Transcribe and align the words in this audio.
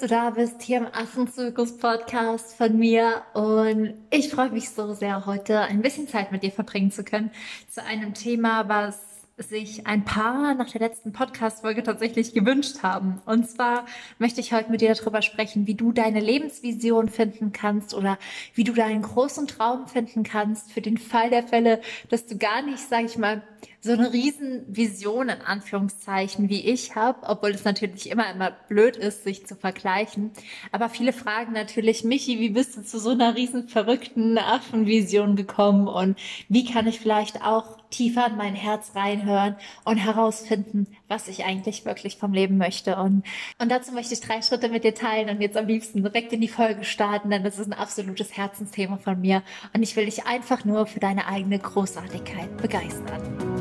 du 0.00 0.06
da 0.06 0.30
bist 0.30 0.62
hier 0.62 0.78
im 0.78 0.86
Affenzirkus-Podcast 0.86 2.54
von 2.56 2.78
mir. 2.78 3.22
Und 3.34 3.94
ich 4.10 4.30
freue 4.30 4.50
mich 4.50 4.70
so 4.70 4.94
sehr, 4.94 5.26
heute 5.26 5.60
ein 5.60 5.82
bisschen 5.82 6.08
Zeit 6.08 6.32
mit 6.32 6.42
dir 6.42 6.52
verbringen 6.52 6.90
zu 6.90 7.04
können 7.04 7.30
zu 7.68 7.84
einem 7.84 8.14
Thema, 8.14 8.68
was 8.68 9.09
sich 9.42 9.86
ein 9.86 10.04
paar 10.04 10.54
nach 10.54 10.70
der 10.70 10.80
letzten 10.80 11.12
Podcast-Folge 11.12 11.82
tatsächlich 11.82 12.34
gewünscht 12.34 12.82
haben. 12.82 13.20
Und 13.26 13.48
zwar 13.48 13.86
möchte 14.18 14.40
ich 14.40 14.52
heute 14.52 14.70
mit 14.70 14.80
dir 14.80 14.94
darüber 14.94 15.22
sprechen, 15.22 15.66
wie 15.66 15.74
du 15.74 15.92
deine 15.92 16.20
Lebensvision 16.20 17.08
finden 17.08 17.52
kannst 17.52 17.94
oder 17.94 18.18
wie 18.54 18.64
du 18.64 18.72
deinen 18.72 19.02
großen 19.02 19.46
Traum 19.46 19.86
finden 19.86 20.22
kannst 20.22 20.72
für 20.72 20.80
den 20.80 20.98
Fall 20.98 21.30
der 21.30 21.46
Fälle, 21.46 21.80
dass 22.08 22.26
du 22.26 22.36
gar 22.36 22.62
nicht, 22.62 22.78
sage 22.78 23.06
ich 23.06 23.18
mal, 23.18 23.42
so 23.82 23.92
eine 23.92 24.12
Riesenvision 24.12 25.30
in 25.30 25.40
Anführungszeichen 25.40 26.50
wie 26.50 26.60
ich 26.68 26.94
habe, 26.96 27.26
obwohl 27.26 27.50
es 27.50 27.64
natürlich 27.64 28.10
immer 28.10 28.30
immer 28.30 28.50
blöd 28.68 28.96
ist, 28.96 29.24
sich 29.24 29.46
zu 29.46 29.56
vergleichen. 29.56 30.32
Aber 30.70 30.90
viele 30.90 31.14
fragen 31.14 31.52
natürlich, 31.52 32.04
Michi, 32.04 32.40
wie 32.40 32.50
bist 32.50 32.76
du 32.76 32.82
zu 32.82 32.98
so 32.98 33.10
einer 33.10 33.36
riesen 33.36 33.68
verrückten 33.68 34.36
Affenvision 34.36 35.34
gekommen 35.34 35.88
und 35.88 36.18
wie 36.48 36.66
kann 36.66 36.86
ich 36.86 37.00
vielleicht 37.00 37.42
auch 37.42 37.79
tiefer 37.90 38.26
in 38.28 38.36
mein 38.36 38.54
Herz 38.54 38.92
reinhören 38.94 39.56
und 39.84 39.96
herausfinden, 39.96 40.86
was 41.08 41.28
ich 41.28 41.44
eigentlich 41.44 41.84
wirklich 41.84 42.16
vom 42.16 42.32
Leben 42.32 42.56
möchte. 42.56 42.96
Und, 42.96 43.24
und 43.58 43.70
dazu 43.70 43.92
möchte 43.92 44.14
ich 44.14 44.20
drei 44.20 44.42
Schritte 44.42 44.68
mit 44.68 44.84
dir 44.84 44.94
teilen 44.94 45.28
und 45.28 45.40
jetzt 45.40 45.56
am 45.56 45.66
liebsten 45.66 46.02
direkt 46.02 46.32
in 46.32 46.40
die 46.40 46.48
Folge 46.48 46.84
starten, 46.84 47.30
denn 47.30 47.44
das 47.44 47.58
ist 47.58 47.66
ein 47.66 47.72
absolutes 47.72 48.36
Herzensthema 48.36 48.96
von 48.98 49.20
mir 49.20 49.42
und 49.74 49.82
ich 49.82 49.96
will 49.96 50.06
dich 50.06 50.26
einfach 50.26 50.64
nur 50.64 50.86
für 50.86 51.00
deine 51.00 51.26
eigene 51.26 51.58
Großartigkeit 51.58 52.56
begeistern. 52.56 53.60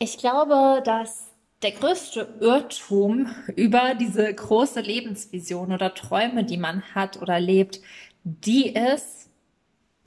Ich 0.00 0.16
glaube, 0.16 0.80
dass 0.84 1.27
der 1.62 1.72
größte 1.72 2.38
Irrtum 2.40 3.34
über 3.56 3.94
diese 3.94 4.32
große 4.32 4.80
Lebensvision 4.80 5.72
oder 5.72 5.94
Träume, 5.94 6.44
die 6.44 6.56
man 6.56 6.82
hat 6.94 7.20
oder 7.20 7.40
lebt, 7.40 7.80
die 8.22 8.74
ist, 8.74 9.28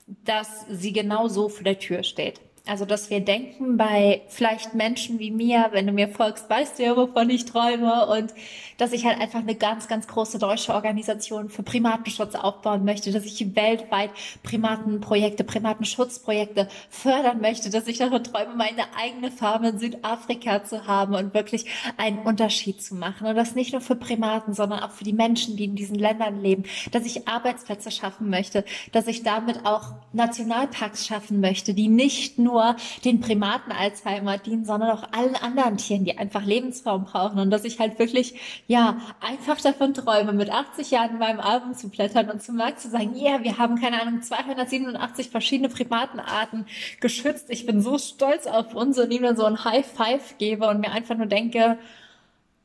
dass 0.06 0.66
sie 0.70 0.92
genau 0.92 1.28
so 1.28 1.48
vor 1.48 1.64
der 1.64 1.78
Tür 1.78 2.02
steht. 2.02 2.40
Also, 2.64 2.84
dass 2.84 3.10
wir 3.10 3.18
denken 3.18 3.76
bei 3.76 4.22
vielleicht 4.28 4.74
Menschen 4.74 5.18
wie 5.18 5.32
mir, 5.32 5.70
wenn 5.72 5.84
du 5.84 5.92
mir 5.92 6.08
folgst, 6.08 6.48
weißt 6.48 6.78
du 6.78 6.84
ja, 6.84 6.96
wovon 6.96 7.28
ich 7.28 7.44
träume 7.44 8.06
und 8.06 8.32
dass 8.78 8.92
ich 8.92 9.04
halt 9.04 9.20
einfach 9.20 9.40
eine 9.40 9.56
ganz, 9.56 9.88
ganz 9.88 10.06
große 10.06 10.38
deutsche 10.38 10.72
Organisation 10.72 11.48
für 11.48 11.64
Primatenschutz 11.64 12.36
aufbauen 12.36 12.84
möchte, 12.84 13.10
dass 13.10 13.24
ich 13.24 13.56
weltweit 13.56 14.10
Primatenprojekte, 14.44 15.42
Primatenschutzprojekte 15.42 16.68
fördern 16.88 17.40
möchte, 17.40 17.68
dass 17.68 17.88
ich 17.88 17.98
davon 17.98 18.22
träume, 18.22 18.54
meine 18.54 18.84
eigene 18.96 19.32
Farm 19.32 19.64
in 19.64 19.80
Südafrika 19.80 20.62
zu 20.62 20.86
haben 20.86 21.16
und 21.16 21.34
wirklich 21.34 21.66
einen 21.96 22.20
Unterschied 22.20 22.80
zu 22.80 22.94
machen. 22.94 23.26
Und 23.26 23.34
das 23.34 23.56
nicht 23.56 23.72
nur 23.72 23.80
für 23.80 23.96
Primaten, 23.96 24.54
sondern 24.54 24.80
auch 24.80 24.92
für 24.92 25.04
die 25.04 25.12
Menschen, 25.12 25.56
die 25.56 25.64
in 25.64 25.74
diesen 25.74 25.96
Ländern 25.96 26.40
leben, 26.40 26.62
dass 26.92 27.06
ich 27.06 27.26
Arbeitsplätze 27.26 27.90
schaffen 27.90 28.30
möchte, 28.30 28.64
dass 28.92 29.08
ich 29.08 29.24
damit 29.24 29.66
auch 29.66 29.94
Nationalparks 30.12 31.08
schaffen 31.08 31.40
möchte, 31.40 31.74
die 31.74 31.88
nicht 31.88 32.38
nur 32.38 32.51
nur 32.52 32.76
den 33.04 33.20
Primaten 33.20 33.72
Alzheimer 33.72 34.38
dienen, 34.38 34.64
sondern 34.64 34.90
auch 34.90 35.04
allen 35.12 35.36
anderen 35.36 35.78
Tieren, 35.78 36.04
die 36.04 36.18
einfach 36.18 36.44
Lebensraum 36.44 37.04
brauchen. 37.04 37.38
Und 37.38 37.50
dass 37.50 37.64
ich 37.64 37.80
halt 37.80 37.98
wirklich, 37.98 38.62
ja, 38.66 38.98
einfach 39.20 39.60
davon 39.60 39.94
träume, 39.94 40.32
mit 40.32 40.50
80 40.50 40.90
Jahren 40.90 41.12
in 41.12 41.18
meinem 41.18 41.40
Album 41.40 41.74
zu 41.74 41.88
blättern 41.88 42.30
und 42.30 42.42
zum 42.42 42.56
Markt 42.56 42.80
zu 42.80 42.90
sagen, 42.90 43.16
ja, 43.16 43.32
yeah, 43.32 43.44
wir 43.44 43.58
haben, 43.58 43.80
keine 43.80 44.00
Ahnung, 44.00 44.22
287 44.22 45.30
verschiedene 45.30 45.68
Primatenarten 45.68 46.66
geschützt. 47.00 47.46
Ich 47.48 47.66
bin 47.66 47.80
so 47.80 47.98
stolz 47.98 48.46
auf 48.46 48.74
uns 48.74 48.98
und 48.98 49.10
ihm 49.10 49.22
dann 49.22 49.36
so 49.36 49.44
ein 49.44 49.64
High 49.64 49.86
Five 49.86 50.38
gebe 50.38 50.68
und 50.68 50.80
mir 50.80 50.92
einfach 50.92 51.16
nur 51.16 51.26
denke, 51.26 51.78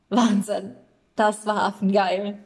Wahnsinn, 0.10 0.76
das 1.16 1.46
war 1.46 1.64
affengeil. 1.64 2.40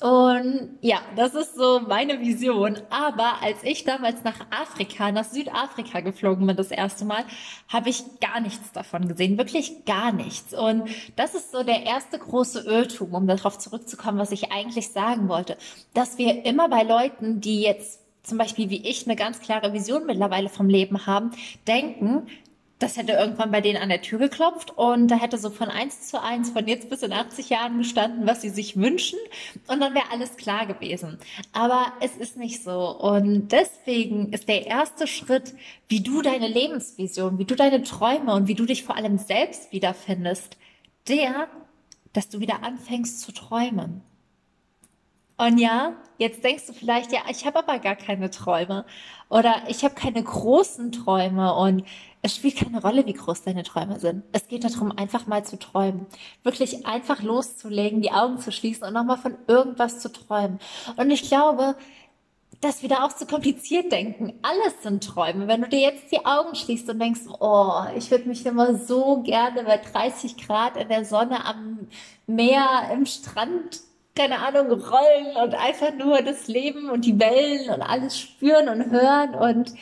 Und 0.00 0.78
ja, 0.80 1.00
das 1.14 1.34
ist 1.34 1.56
so 1.56 1.80
meine 1.80 2.20
Vision. 2.20 2.78
Aber 2.88 3.42
als 3.42 3.62
ich 3.62 3.84
damals 3.84 4.24
nach 4.24 4.46
Afrika, 4.50 5.12
nach 5.12 5.24
Südafrika 5.24 6.00
geflogen 6.00 6.46
bin, 6.46 6.56
das 6.56 6.70
erste 6.70 7.04
Mal, 7.04 7.24
habe 7.68 7.90
ich 7.90 8.02
gar 8.20 8.40
nichts 8.40 8.72
davon 8.72 9.08
gesehen. 9.08 9.36
Wirklich 9.36 9.84
gar 9.84 10.10
nichts. 10.12 10.54
Und 10.54 10.88
das 11.16 11.34
ist 11.34 11.52
so 11.52 11.62
der 11.62 11.84
erste 11.84 12.18
große 12.18 12.60
Irrtum, 12.60 13.14
um 13.14 13.26
darauf 13.26 13.58
zurückzukommen, 13.58 14.18
was 14.18 14.32
ich 14.32 14.50
eigentlich 14.52 14.88
sagen 14.88 15.28
wollte. 15.28 15.58
Dass 15.92 16.16
wir 16.16 16.46
immer 16.46 16.70
bei 16.70 16.82
Leuten, 16.82 17.42
die 17.42 17.60
jetzt 17.60 18.00
zum 18.22 18.38
Beispiel 18.38 18.70
wie 18.70 18.86
ich 18.86 19.06
eine 19.06 19.16
ganz 19.16 19.40
klare 19.40 19.72
Vision 19.72 20.06
mittlerweile 20.06 20.48
vom 20.48 20.68
Leben 20.68 21.06
haben, 21.06 21.30
denken, 21.66 22.26
das 22.80 22.96
hätte 22.96 23.12
irgendwann 23.12 23.52
bei 23.52 23.60
denen 23.60 23.80
an 23.80 23.90
der 23.90 24.00
Tür 24.00 24.18
geklopft 24.18 24.76
und 24.76 25.08
da 25.08 25.16
hätte 25.16 25.36
so 25.36 25.50
von 25.50 25.68
eins 25.68 26.08
zu 26.08 26.20
eins 26.20 26.50
von 26.50 26.66
jetzt 26.66 26.88
bis 26.88 27.02
in 27.02 27.12
80 27.12 27.50
Jahren 27.50 27.78
gestanden, 27.78 28.26
was 28.26 28.40
sie 28.40 28.48
sich 28.48 28.76
wünschen 28.76 29.18
und 29.68 29.80
dann 29.80 29.94
wäre 29.94 30.10
alles 30.10 30.36
klar 30.36 30.66
gewesen. 30.66 31.18
Aber 31.52 31.92
es 32.00 32.16
ist 32.16 32.38
nicht 32.38 32.64
so 32.64 32.98
und 32.98 33.52
deswegen 33.52 34.32
ist 34.32 34.48
der 34.48 34.66
erste 34.66 35.06
Schritt, 35.06 35.54
wie 35.88 36.00
du 36.00 36.22
deine 36.22 36.48
Lebensvision, 36.48 37.38
wie 37.38 37.44
du 37.44 37.54
deine 37.54 37.82
Träume 37.82 38.32
und 38.32 38.48
wie 38.48 38.54
du 38.54 38.64
dich 38.64 38.82
vor 38.82 38.96
allem 38.96 39.18
selbst 39.18 39.72
wiederfindest, 39.72 40.56
der, 41.06 41.48
dass 42.14 42.30
du 42.30 42.40
wieder 42.40 42.62
anfängst 42.62 43.20
zu 43.20 43.32
träumen. 43.32 44.02
Und 45.40 45.56
ja, 45.56 45.94
jetzt 46.18 46.44
denkst 46.44 46.66
du 46.66 46.74
vielleicht, 46.74 47.12
ja, 47.12 47.20
ich 47.30 47.46
habe 47.46 47.60
aber 47.60 47.78
gar 47.78 47.96
keine 47.96 48.30
Träume 48.30 48.84
oder 49.30 49.54
ich 49.68 49.84
habe 49.84 49.94
keine 49.94 50.22
großen 50.22 50.92
Träume 50.92 51.54
und 51.54 51.82
es 52.20 52.36
spielt 52.36 52.56
keine 52.56 52.82
Rolle, 52.82 53.06
wie 53.06 53.14
groß 53.14 53.44
deine 53.44 53.62
Träume 53.62 53.98
sind. 53.98 54.22
Es 54.32 54.48
geht 54.48 54.64
darum, 54.64 54.92
einfach 54.92 55.26
mal 55.26 55.42
zu 55.42 55.58
träumen. 55.58 56.04
Wirklich 56.42 56.84
einfach 56.84 57.22
loszulegen, 57.22 58.02
die 58.02 58.12
Augen 58.12 58.36
zu 58.38 58.52
schließen 58.52 58.86
und 58.86 58.92
nochmal 58.92 59.16
von 59.16 59.38
irgendwas 59.46 60.00
zu 60.00 60.12
träumen. 60.12 60.58
Und 60.98 61.10
ich 61.10 61.22
glaube, 61.22 61.74
dass 62.60 62.82
wir 62.82 62.90
da 62.90 63.06
auch 63.06 63.14
zu 63.14 63.24
kompliziert 63.24 63.90
denken. 63.90 64.34
Alles 64.42 64.82
sind 64.82 65.02
Träume. 65.02 65.48
Wenn 65.48 65.62
du 65.62 65.70
dir 65.70 65.80
jetzt 65.80 66.12
die 66.12 66.26
Augen 66.26 66.54
schließt 66.54 66.90
und 66.90 66.98
denkst, 66.98 67.22
oh, 67.38 67.84
ich 67.96 68.10
würde 68.10 68.28
mich 68.28 68.44
immer 68.44 68.74
so 68.74 69.22
gerne 69.22 69.62
bei 69.62 69.78
30 69.78 70.36
Grad 70.36 70.76
in 70.76 70.88
der 70.88 71.06
Sonne 71.06 71.46
am 71.46 71.88
Meer, 72.26 72.90
im 72.92 73.06
Strand 73.06 73.80
keine 74.20 74.38
Ahnung, 74.40 74.70
rollen 74.70 75.36
und 75.42 75.54
einfach 75.54 75.94
nur 75.94 76.20
das 76.20 76.46
Leben 76.46 76.90
und 76.90 77.06
die 77.06 77.18
Wellen 77.18 77.70
und 77.70 77.80
alles 77.80 78.18
spüren 78.18 78.68
und 78.68 78.90
hören 78.90 79.34
und 79.34 79.72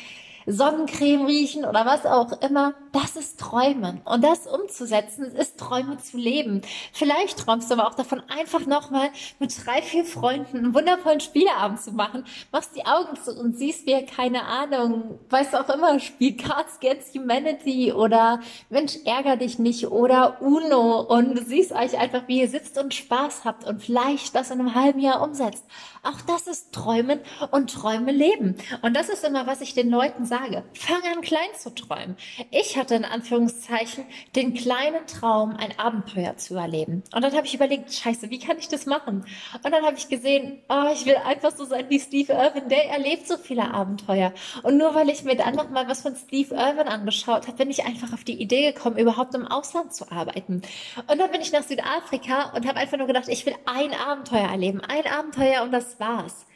Sonnencreme 0.48 1.26
riechen 1.26 1.64
oder 1.64 1.84
was 1.84 2.06
auch 2.06 2.40
immer, 2.40 2.74
das 2.92 3.16
ist 3.16 3.38
Träumen. 3.38 4.00
Und 4.04 4.24
das 4.24 4.46
umzusetzen, 4.46 5.24
ist 5.24 5.58
Träume 5.58 5.98
zu 5.98 6.16
leben. 6.16 6.62
Vielleicht 6.92 7.38
träumst 7.38 7.70
du 7.70 7.74
aber 7.74 7.86
auch 7.86 7.94
davon, 7.94 8.22
einfach 8.28 8.66
nochmal 8.66 9.10
mit 9.38 9.54
drei, 9.64 9.82
vier 9.82 10.04
Freunden 10.04 10.58
einen 10.58 10.74
wundervollen 10.74 11.20
Spieleabend 11.20 11.80
zu 11.80 11.92
machen, 11.92 12.24
machst 12.50 12.74
die 12.74 12.86
Augen 12.86 13.16
zu 13.22 13.38
und 13.38 13.56
siehst, 13.56 13.86
wie 13.86 13.98
keine 14.06 14.44
Ahnung, 14.44 15.18
weißt 15.28 15.52
du 15.52 15.60
auch 15.60 15.68
immer, 15.68 16.00
spielt 16.00 16.42
Cards 16.42 16.78
Against 16.78 17.14
Humanity 17.14 17.92
oder 17.92 18.40
Mensch, 18.70 18.96
ärger 19.04 19.36
dich 19.36 19.58
nicht 19.58 19.88
oder 19.88 20.40
Uno 20.40 21.00
und 21.00 21.46
siehst 21.46 21.72
euch 21.72 21.98
einfach, 21.98 22.22
wie 22.26 22.40
ihr 22.40 22.48
sitzt 22.48 22.78
und 22.78 22.94
Spaß 22.94 23.44
habt 23.44 23.64
und 23.64 23.82
vielleicht 23.82 24.34
das 24.34 24.50
in 24.50 24.60
einem 24.60 24.74
halben 24.74 25.00
Jahr 25.00 25.22
umsetzt. 25.22 25.64
Auch 26.02 26.20
das 26.26 26.46
ist 26.46 26.72
Träumen 26.72 27.20
und 27.50 27.72
Träume 27.72 28.12
leben. 28.12 28.56
Und 28.82 28.94
das 28.94 29.08
ist 29.08 29.24
immer, 29.24 29.46
was 29.46 29.60
ich 29.60 29.74
den 29.74 29.90
Leuten 29.90 30.24
sage. 30.24 30.37
Fang 30.74 31.02
an, 31.12 31.20
klein 31.20 31.48
zu 31.56 31.74
träumen. 31.74 32.16
Ich 32.50 32.76
hatte 32.76 32.94
in 32.94 33.04
Anführungszeichen 33.04 34.04
den 34.36 34.54
kleinen 34.54 35.06
Traum, 35.06 35.56
ein 35.56 35.78
Abenteuer 35.78 36.36
zu 36.36 36.54
erleben. 36.54 37.02
Und 37.14 37.22
dann 37.22 37.34
habe 37.34 37.46
ich 37.46 37.54
überlegt, 37.54 37.92
scheiße, 37.92 38.30
wie 38.30 38.38
kann 38.38 38.58
ich 38.58 38.68
das 38.68 38.86
machen? 38.86 39.24
Und 39.64 39.72
dann 39.72 39.84
habe 39.84 39.96
ich 39.96 40.08
gesehen, 40.08 40.60
oh, 40.68 40.92
ich 40.92 41.06
will 41.06 41.16
einfach 41.16 41.50
so 41.50 41.64
sein 41.64 41.86
wie 41.88 41.98
Steve 41.98 42.32
Irwin, 42.32 42.68
der 42.68 42.88
erlebt 42.90 43.26
so 43.26 43.36
viele 43.36 43.72
Abenteuer. 43.72 44.32
Und 44.62 44.76
nur 44.76 44.94
weil 44.94 45.08
ich 45.10 45.24
mir 45.24 45.36
dann 45.36 45.56
noch 45.56 45.70
mal 45.70 45.88
was 45.88 46.02
von 46.02 46.14
Steve 46.14 46.54
Irwin 46.54 46.88
angeschaut 46.88 47.46
habe, 47.46 47.56
bin 47.56 47.70
ich 47.70 47.84
einfach 47.84 48.12
auf 48.12 48.24
die 48.24 48.40
Idee 48.40 48.72
gekommen, 48.72 48.96
überhaupt 48.96 49.34
im 49.34 49.46
Ausland 49.46 49.92
zu 49.92 50.10
arbeiten. 50.10 50.62
Und 51.06 51.18
dann 51.18 51.30
bin 51.30 51.40
ich 51.40 51.52
nach 51.52 51.64
Südafrika 51.64 52.52
und 52.54 52.66
habe 52.66 52.78
einfach 52.78 52.96
nur 52.96 53.06
gedacht, 53.06 53.28
ich 53.28 53.44
will 53.44 53.56
ein 53.66 53.92
Abenteuer 53.92 54.48
erleben, 54.48 54.80
ein 54.80 55.06
Abenteuer 55.06 55.62
und 55.62 55.72
das 55.72 55.98
war's. 55.98 56.46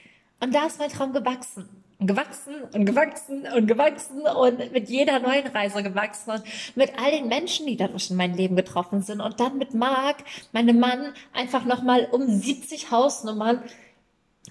Und 0.41 0.55
da 0.55 0.67
ist 0.67 0.79
mein 0.79 0.91
Traum 0.91 1.13
gewachsen 1.13 1.82
gewachsen 2.07 2.55
und 2.75 2.87
gewachsen 2.87 3.47
und 3.57 3.67
gewachsen 3.67 4.23
und 4.23 4.73
mit 4.73 4.89
jeder 4.89 5.21
neuen 5.21 5.47
Reise 5.47 5.83
gewachsen 5.83 6.31
und 6.33 6.43
mit 6.75 6.93
all 6.99 7.11
den 7.11 7.29
Menschen, 7.29 7.67
die 7.67 7.77
dadurch 7.77 8.11
in 8.11 8.17
mein 8.17 8.35
Leben 8.35 8.57
getroffen 8.57 9.03
sind. 9.03 9.21
Und 9.21 9.41
dann 9.41 9.59
mit 9.59 9.75
Marc, 9.75 10.19
meinem 10.53 10.79
Mann, 10.79 11.13
einfach 11.33 11.65
nochmal 11.65 12.09
um 12.11 12.27
70 12.27 12.91
Hausnummern 12.91 13.63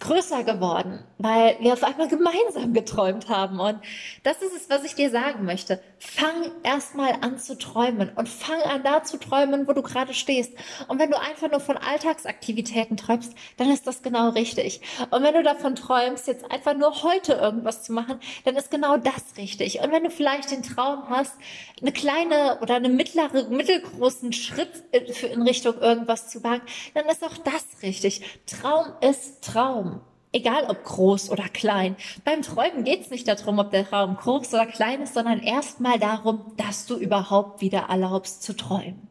größer 0.02 0.44
geworden, 0.44 1.00
weil 1.18 1.56
wir 1.60 1.74
auf 1.74 1.84
einmal 1.84 2.08
gemeinsam 2.08 2.74
geträumt 2.74 3.30
haben. 3.30 3.60
Und 3.60 3.80
das 4.24 4.42
ist 4.42 4.54
es, 4.54 4.70
was 4.70 4.84
ich 4.84 4.96
dir 4.96 5.10
sagen 5.10 5.46
möchte. 5.46 5.80
Fang 6.00 6.52
erstmal 6.64 7.14
an 7.22 7.38
zu 7.38 7.58
träumen 7.58 8.10
und 8.16 8.28
fang 8.28 8.62
an 8.64 8.84
da 8.84 9.04
zu 9.04 9.18
träumen, 9.18 9.68
wo 9.68 9.74
du 9.74 9.82
gerade 9.82 10.14
stehst. 10.14 10.54
Und 10.88 11.00
wenn 11.00 11.12
du 11.12 11.20
einfach 11.20 11.50
nur 11.50 11.60
von 11.60 11.78
Alltagsaktivitäten 11.78 12.98
träumst, 12.98 13.34
dann 13.58 13.72
ist 13.72 13.88
das 13.88 14.02
genau 14.02 14.30
richtig. 14.30 14.82
Und 15.12 15.24
wenn 15.24 15.36
du 15.36 15.44
davon 15.44 15.76
träumst, 15.76 16.28
jetzt 16.28 16.50
einfach 16.52 16.76
nur 16.76 17.04
heute 17.04 17.34
irgendwas 17.34 17.84
zu 17.84 17.94
machen, 17.94 18.20
dann 18.44 18.56
ist 18.56 18.72
genau 18.72 18.98
das 18.98 19.38
richtig. 19.38 19.80
Und 19.82 19.92
wenn 19.92 20.04
du 20.04 20.10
vielleicht 20.10 20.52
den 20.52 20.64
Traum 20.64 21.10
hast, 21.10 21.34
eine 21.80 21.92
kleine 21.92 22.60
oder 22.62 22.76
eine 22.76 22.90
mittlere, 22.90 23.50
mittelgroßen 23.50 24.34
Schritt 24.34 24.84
in 24.92 25.44
Richtung 25.44 25.78
irgendwas 25.80 26.30
zu 26.30 26.44
wagen, 26.44 26.64
dann 26.96 27.06
ist 27.06 27.24
auch 27.24 27.38
das 27.38 27.66
richtig. 27.84 28.42
Traum 28.48 28.88
ist 29.02 29.44
Traum. 29.44 29.91
Egal 30.34 30.66
ob 30.70 30.84
groß 30.84 31.30
oder 31.30 31.50
klein. 31.50 31.98
Beim 32.24 32.42
Träumen 32.42 32.86
geht 32.86 33.02
es 33.02 33.10
nicht 33.10 33.28
darum, 33.28 33.60
ob 33.60 33.72
der 33.72 33.92
Raum 33.92 34.16
groß 34.16 34.54
oder 34.54 34.66
klein 34.66 35.02
ist, 35.02 35.14
sondern 35.14 35.40
erstmal 35.40 36.00
darum, 36.00 36.54
dass 36.56 36.86
du 36.86 36.96
überhaupt 36.96 37.60
wieder 37.60 37.88
erlaubst 37.90 38.44
zu 38.44 38.56
träumen. 38.56 39.08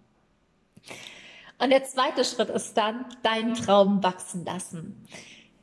Und 1.58 1.70
der 1.70 1.84
zweite 1.84 2.24
Schritt 2.24 2.48
ist 2.48 2.74
dann, 2.74 3.04
deinen 3.22 3.54
Traum 3.54 4.02
wachsen 4.02 4.46
lassen. 4.46 5.06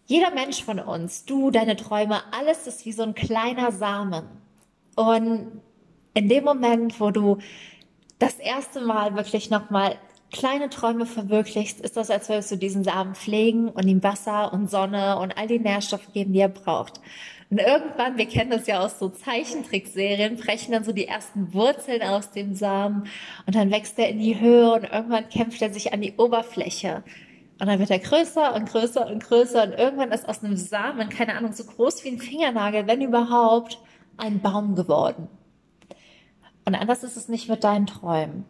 Jeder 0.06 0.30
Mensch 0.30 0.64
von 0.64 0.80
uns, 0.80 1.26
du, 1.26 1.50
deine 1.50 1.76
Träume, 1.76 2.22
alles 2.32 2.68
ist 2.68 2.86
wie 2.86 2.92
so 2.92 3.02
ein 3.02 3.16
kleiner 3.16 3.72
Samen. 3.72 4.28
Und 4.96 5.62
in 6.14 6.30
dem 6.30 6.44
Moment, 6.44 7.00
wo 7.00 7.10
du 7.10 7.40
das 8.20 8.36
erste 8.36 8.82
Mal 8.82 9.16
wirklich 9.16 9.50
nochmal 9.50 9.98
kleine 10.32 10.70
Träume 10.70 11.06
verwirklichst, 11.06 11.82
ist 11.82 11.98
das, 11.98 12.10
als 12.10 12.30
würdest 12.30 12.52
du 12.52 12.58
diesen 12.58 12.84
Samen 12.84 13.16
pflegen 13.16 13.70
und 13.70 13.88
ihm 13.88 14.04
Wasser 14.04 14.54
und 14.54 14.70
Sonne 14.70 15.20
und 15.20 15.38
all 15.38 15.48
die 15.48 15.60
Nährstoffe 15.60 16.12
geben, 16.14 16.34
die 16.34 16.40
er 16.40 16.50
braucht. 16.50 17.00
Und 17.50 17.60
irgendwann, 17.60 18.18
wir 18.18 18.26
kennen 18.26 18.52
das 18.52 18.68
ja 18.68 18.82
aus 18.82 19.00
so 19.00 19.08
Zeichentrickserien, 19.08 20.36
brechen 20.36 20.74
dann 20.74 20.84
so 20.84 20.92
die 20.92 21.08
ersten 21.08 21.54
Wurzeln 21.54 22.02
aus 22.02 22.32
dem 22.32 22.56
Samen 22.56 23.08
und 23.46 23.56
dann 23.56 23.72
wächst 23.72 23.98
er 24.00 24.10
in 24.10 24.20
die 24.20 24.40
Höhe 24.40 24.74
und 24.74 24.84
irgendwann 24.84 25.30
kämpft 25.30 25.62
er 25.62 25.72
sich 25.72 25.94
an 25.94 26.02
die 26.02 26.16
Oberfläche. 26.18 27.04
Und 27.60 27.68
dann 27.68 27.80
wird 27.80 27.90
er 27.90 28.00
größer 28.00 28.54
und 28.54 28.70
größer 28.70 29.08
und 29.08 29.24
größer 29.24 29.64
und 29.64 29.74
irgendwann 29.74 30.12
ist 30.12 30.28
aus 30.28 30.44
einem 30.44 30.58
Samen, 30.58 31.10
keine 31.10 31.36
Ahnung, 31.36 31.54
so 31.54 31.64
groß 31.64 32.04
wie 32.04 32.10
ein 32.10 32.20
Fingernagel, 32.20 32.86
wenn 32.86 33.02
überhaupt, 33.02 33.80
ein 34.18 34.42
Baum 34.42 34.76
geworden. 34.76 35.30
Und 36.66 36.76
anders 36.76 37.04
ist 37.04 37.16
es 37.16 37.30
nicht 37.30 37.48
mit 37.50 37.64
deinen 37.64 37.88
Träumen. 37.88 38.46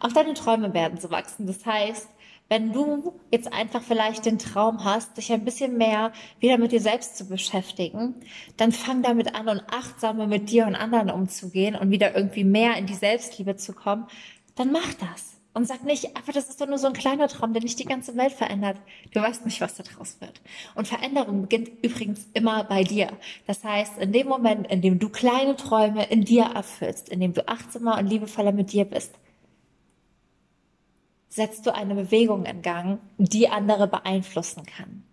Auch 0.00 0.12
deine 0.12 0.34
Träume 0.34 0.74
werden 0.74 0.98
so 0.98 1.10
wachsen. 1.10 1.46
Das 1.46 1.64
heißt, 1.64 2.08
wenn 2.48 2.72
du 2.72 3.14
jetzt 3.30 3.52
einfach 3.52 3.80
vielleicht 3.80 4.26
den 4.26 4.38
Traum 4.38 4.82
hast, 4.84 5.16
dich 5.16 5.32
ein 5.32 5.44
bisschen 5.44 5.78
mehr 5.78 6.12
wieder 6.40 6.58
mit 6.58 6.72
dir 6.72 6.80
selbst 6.80 7.16
zu 7.16 7.28
beschäftigen, 7.28 8.16
dann 8.56 8.72
fang 8.72 9.02
damit 9.02 9.36
an 9.36 9.48
und 9.48 9.62
achtsamer 9.70 10.26
mit 10.26 10.50
dir 10.50 10.66
und 10.66 10.74
anderen 10.74 11.10
umzugehen 11.10 11.76
und 11.76 11.92
wieder 11.92 12.16
irgendwie 12.16 12.42
mehr 12.42 12.76
in 12.76 12.86
die 12.86 12.94
Selbstliebe 12.94 13.54
zu 13.54 13.72
kommen, 13.72 14.08
dann 14.56 14.72
mach 14.72 14.94
das. 14.94 15.36
Und 15.52 15.66
sag 15.66 15.84
nicht, 15.84 16.16
aber 16.16 16.32
das 16.32 16.48
ist 16.48 16.60
doch 16.60 16.68
nur 16.68 16.78
so 16.78 16.86
ein 16.86 16.92
kleiner 16.92 17.26
Traum, 17.26 17.52
der 17.52 17.62
nicht 17.62 17.78
die 17.78 17.84
ganze 17.84 18.16
Welt 18.16 18.32
verändert. 18.32 18.76
Du 19.12 19.20
weißt 19.20 19.44
nicht, 19.44 19.60
was 19.60 19.74
da 19.74 19.82
draus 19.82 20.20
wird. 20.20 20.40
Und 20.76 20.86
Veränderung 20.86 21.42
beginnt 21.42 21.70
übrigens 21.82 22.28
immer 22.34 22.62
bei 22.64 22.84
dir. 22.84 23.08
Das 23.48 23.64
heißt, 23.64 23.98
in 23.98 24.12
dem 24.12 24.28
Moment, 24.28 24.68
in 24.68 24.80
dem 24.80 25.00
du 25.00 25.08
kleine 25.08 25.56
Träume 25.56 26.04
in 26.04 26.24
dir 26.24 26.44
erfüllst, 26.44 27.08
in 27.08 27.18
dem 27.18 27.34
du 27.34 27.48
achtsamer 27.48 27.98
und 27.98 28.06
liebevoller 28.06 28.52
mit 28.52 28.72
dir 28.72 28.84
bist, 28.84 29.12
setzt 31.30 31.64
du 31.64 31.74
eine 31.74 31.94
Bewegung 31.94 32.44
in 32.44 32.60
Gang, 32.60 32.98
die 33.16 33.48
andere 33.48 33.86
beeinflussen 33.88 34.66
kann. 34.66 35.04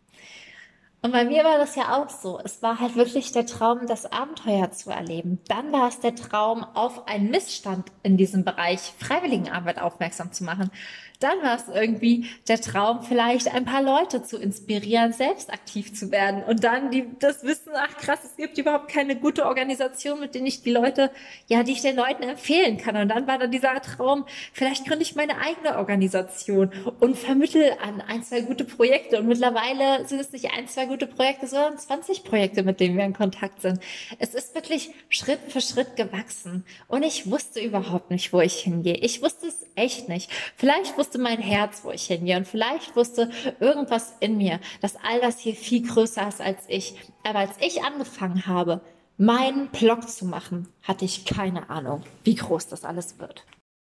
Und 1.02 1.12
bei 1.12 1.24
mir 1.24 1.44
war 1.44 1.60
das 1.60 1.76
ja 1.76 1.96
auch 1.96 2.10
so. 2.10 2.40
Es 2.44 2.62
war 2.64 2.80
halt 2.80 2.96
wirklich 2.96 3.32
der 3.32 3.46
Traum, 3.46 3.86
das 3.88 4.12
Abenteuer 4.12 4.72
zu 4.72 4.90
erleben. 4.90 5.40
Dann 5.48 5.72
war 5.72 5.88
es 5.88 6.00
der 6.00 6.16
Traum, 6.16 6.66
auf 6.74 7.08
einen 7.08 7.30
Missstand 7.30 7.92
in 8.02 8.18
diesem 8.18 8.44
Bereich 8.44 8.94
Freiwilligenarbeit 8.98 9.80
aufmerksam 9.80 10.34
zu 10.34 10.44
machen. 10.44 10.72
Dann 11.20 11.42
war 11.42 11.56
es 11.56 11.68
irgendwie 11.74 12.28
der 12.48 12.62
Traum, 12.62 13.02
vielleicht 13.04 13.54
ein 13.54 13.66
paar 13.66 13.82
Leute 13.82 14.24
zu 14.24 14.38
inspirieren, 14.38 15.14
selbst 15.14 15.52
aktiv 15.52 15.94
zu 15.94 16.12
werden. 16.12 16.44
Und 16.44 16.64
dann 16.64 16.92
die, 16.92 17.08
das 17.20 17.44
Wissen, 17.44 17.72
ach 17.76 17.98
krass, 17.98 18.20
es 18.24 18.36
gibt 18.36 18.58
überhaupt 18.58 18.90
keine 18.90 19.16
gute 19.16 19.46
Organisation, 19.46 20.20
mit 20.20 20.36
denen 20.36 20.46
ich 20.46 20.62
die 20.62 20.72
Leute, 20.72 21.10
ja, 21.48 21.64
die 21.64 21.72
ich 21.72 21.82
den 21.82 21.96
Leuten 21.96 22.24
empfehlen 22.24 22.78
kann. 22.78 22.96
Und 22.98 23.10
dann 23.10 23.26
war 23.26 23.40
da 23.40 23.48
dieser 23.48 23.82
Traum, 23.82 24.26
vielleicht 24.54 24.86
gründe 24.86 25.04
ich 25.04 25.16
meine 25.16 25.40
eigene 25.40 25.78
Organisation 25.78 26.72
und 27.00 27.18
vermittel 27.18 27.72
an 27.82 28.02
ein, 28.02 28.24
zwei 28.24 28.42
gute 28.42 28.64
Projekte. 28.64 29.20
Und 29.20 29.28
mittlerweile 29.28 30.06
sind 30.06 30.20
es 30.20 30.32
nicht 30.32 30.52
ein, 30.56 30.68
zwei 30.68 30.86
gute 30.86 31.08
Projekte, 31.08 31.48
sondern 31.48 31.78
20 31.78 32.24
Projekte, 32.24 32.64
mit 32.64 32.80
denen 32.80 32.98
wir 32.98 33.06
in 33.06 33.14
Kontakt 33.14 33.62
sind. 33.62 33.80
Es 34.20 34.36
ist 34.36 34.54
wirklich 34.54 34.92
Schritt 35.10 35.40
für 35.50 35.62
Schritt 35.62 35.96
gewachsen. 35.96 36.64
Und 36.88 37.04
ich 37.04 37.30
wusste 37.30 37.60
überhaupt 37.60 38.12
nicht, 38.12 38.32
wo 38.34 38.42
ich 38.42 38.60
hingehe. 38.60 38.96
Ich 38.96 39.22
wusste 39.22 39.48
es 39.48 39.66
echt 39.76 40.10
nicht. 40.10 40.30
Vielleicht 40.56 40.98
wusste 40.98 41.07
wusste 41.08 41.20
mein 41.20 41.40
Herz, 41.40 41.86
wo 41.86 41.92
ich 41.92 42.04
hingehe 42.04 42.36
und 42.36 42.46
vielleicht 42.46 42.98
wusste 42.98 43.30
irgendwas 43.62 44.14
in 44.20 44.36
mir, 44.36 44.60
dass 44.82 44.98
all 44.98 45.22
das 45.22 45.40
hier 45.40 45.56
viel 45.56 45.88
größer 45.88 46.28
ist 46.28 46.42
als 46.42 46.66
ich. 46.68 46.96
Aber 47.24 47.40
als 47.40 47.52
ich 47.62 47.82
angefangen 47.82 48.46
habe, 48.46 48.82
meinen 49.18 49.70
Blog 49.70 50.10
zu 50.10 50.26
machen, 50.26 50.68
hatte 50.84 51.06
ich 51.06 51.24
keine 51.24 51.70
Ahnung, 51.70 52.04
wie 52.26 52.36
groß 52.36 52.68
das 52.68 52.84
alles 52.84 53.20
wird. 53.20 53.46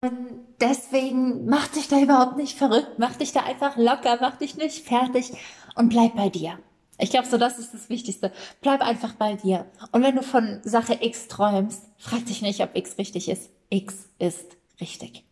Und 0.02 0.46
deswegen 0.62 1.46
mach 1.48 1.68
dich 1.70 1.88
da 1.88 2.00
überhaupt 2.00 2.38
nicht 2.38 2.56
verrückt, 2.56 3.00
mach 3.00 3.16
dich 3.16 3.32
da 3.32 3.40
einfach 3.40 3.76
locker, 3.76 4.20
mach 4.22 4.38
dich 4.38 4.56
nicht 4.56 4.86
fertig 4.86 5.32
und 5.74 5.90
bleib 5.90 6.16
bei 6.16 6.30
dir. 6.30 6.60
Ich 7.00 7.10
glaube, 7.10 7.28
so 7.28 7.40
das 7.40 7.58
ist 7.58 7.74
das 7.74 7.90
Wichtigste. 7.90 8.32
Bleib 8.62 8.82
einfach 8.82 9.14
bei 9.14 9.34
dir. 9.34 9.66
Und 9.94 10.04
wenn 10.04 10.16
du 10.16 10.22
von 10.22 10.60
Sache 10.64 11.00
X 11.02 11.28
träumst, 11.28 11.82
frag 11.98 12.28
dich 12.28 12.44
nicht, 12.44 12.62
ob 12.62 12.76
X 12.76 13.00
richtig 13.00 13.30
ist. 13.30 13.50
X 13.72 14.10
ist 14.20 14.58
richtig. 14.80 15.24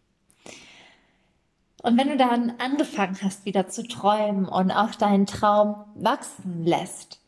Und 1.88 1.98
wenn 1.98 2.10
du 2.10 2.18
dann 2.18 2.56
angefangen 2.58 3.18
hast, 3.24 3.46
wieder 3.46 3.70
zu 3.70 3.88
träumen 3.88 4.46
und 4.46 4.72
auch 4.72 4.94
deinen 4.94 5.26
Traum 5.26 5.86
wachsen 5.96 6.66
lässt, 6.66 7.22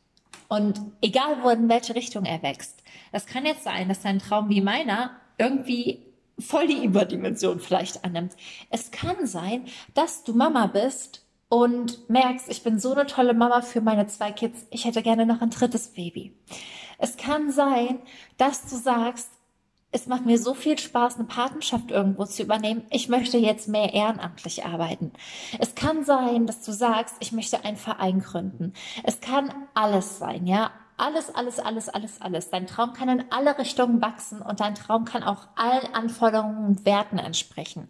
und 0.50 0.82
egal 1.02 1.44
wo 1.44 1.50
in 1.50 1.70
welche 1.70 1.96
Richtung 1.96 2.26
er 2.26 2.44
wächst, 2.44 2.84
das 3.14 3.26
kann 3.26 3.46
jetzt 3.46 3.64
sein, 3.64 3.88
dass 3.88 4.02
dein 4.02 4.20
Traum 4.20 4.50
wie 4.50 4.60
meiner 4.60 5.12
irgendwie 5.38 6.06
voll 6.38 6.68
die 6.68 6.84
Überdimension 6.84 7.62
vielleicht 7.62 8.04
annimmt. 8.04 8.34
Es 8.70 8.92
kann 8.92 9.26
sein, 9.28 9.64
dass 9.94 10.26
du 10.26 10.34
Mama 10.34 10.68
bist 10.68 11.26
und 11.48 12.10
merkst, 12.10 12.50
ich 12.50 12.62
bin 12.62 12.80
so 12.80 12.92
eine 12.92 13.06
tolle 13.06 13.34
Mama 13.34 13.62
für 13.62 13.80
meine 13.80 14.08
zwei 14.08 14.34
Kids, 14.34 14.66
ich 14.72 14.84
hätte 14.84 15.02
gerne 15.02 15.26
noch 15.26 15.42
ein 15.42 15.52
drittes 15.52 15.94
Baby. 15.94 16.36
Es 16.98 17.16
kann 17.16 17.50
sein, 17.50 18.00
dass 18.36 18.64
du 18.64 18.76
sagst, 18.76 19.30
es 19.92 20.06
macht 20.06 20.26
mir 20.26 20.38
so 20.38 20.54
viel 20.54 20.78
Spaß, 20.78 21.16
eine 21.16 21.26
Patenschaft 21.26 21.90
irgendwo 21.90 22.26
zu 22.26 22.44
übernehmen. 22.44 22.86
Ich 22.92 23.10
möchte 23.10 23.38
jetzt 23.38 23.68
mehr 23.68 23.94
ehrenamtlich 23.94 24.66
arbeiten. 24.66 25.12
Es 25.58 25.74
kann 25.74 26.04
sein, 26.04 26.46
dass 26.46 26.62
du 26.62 26.72
sagst, 26.72 27.16
ich 27.19 27.31
möchte 27.31 27.66
einen 27.66 27.78
Verein 27.78 28.19
gründen. 28.19 28.74
Es 29.04 29.19
kann 29.19 29.52
alles 29.74 30.19
sein, 30.19 30.46
ja. 30.46 30.72
Alles, 30.98 31.34
alles, 31.34 31.60
alles, 31.60 31.88
alles, 31.90 32.22
alles. 32.22 32.50
Dein 32.50 32.68
Traum 32.68 32.94
kann 32.94 33.08
in 33.08 33.31
alle 33.31 33.58
Richtungen 33.58 34.02
wachsen 34.02 34.42
und 34.42 34.60
dein 34.60 34.76
Traum 34.76 35.06
kann 35.06 35.24
auch 35.24 35.48
allen 35.56 35.94
Anforderungen 35.94 36.66
und 36.66 36.86
Werten 36.86 37.18
entsprechen. 37.18 37.88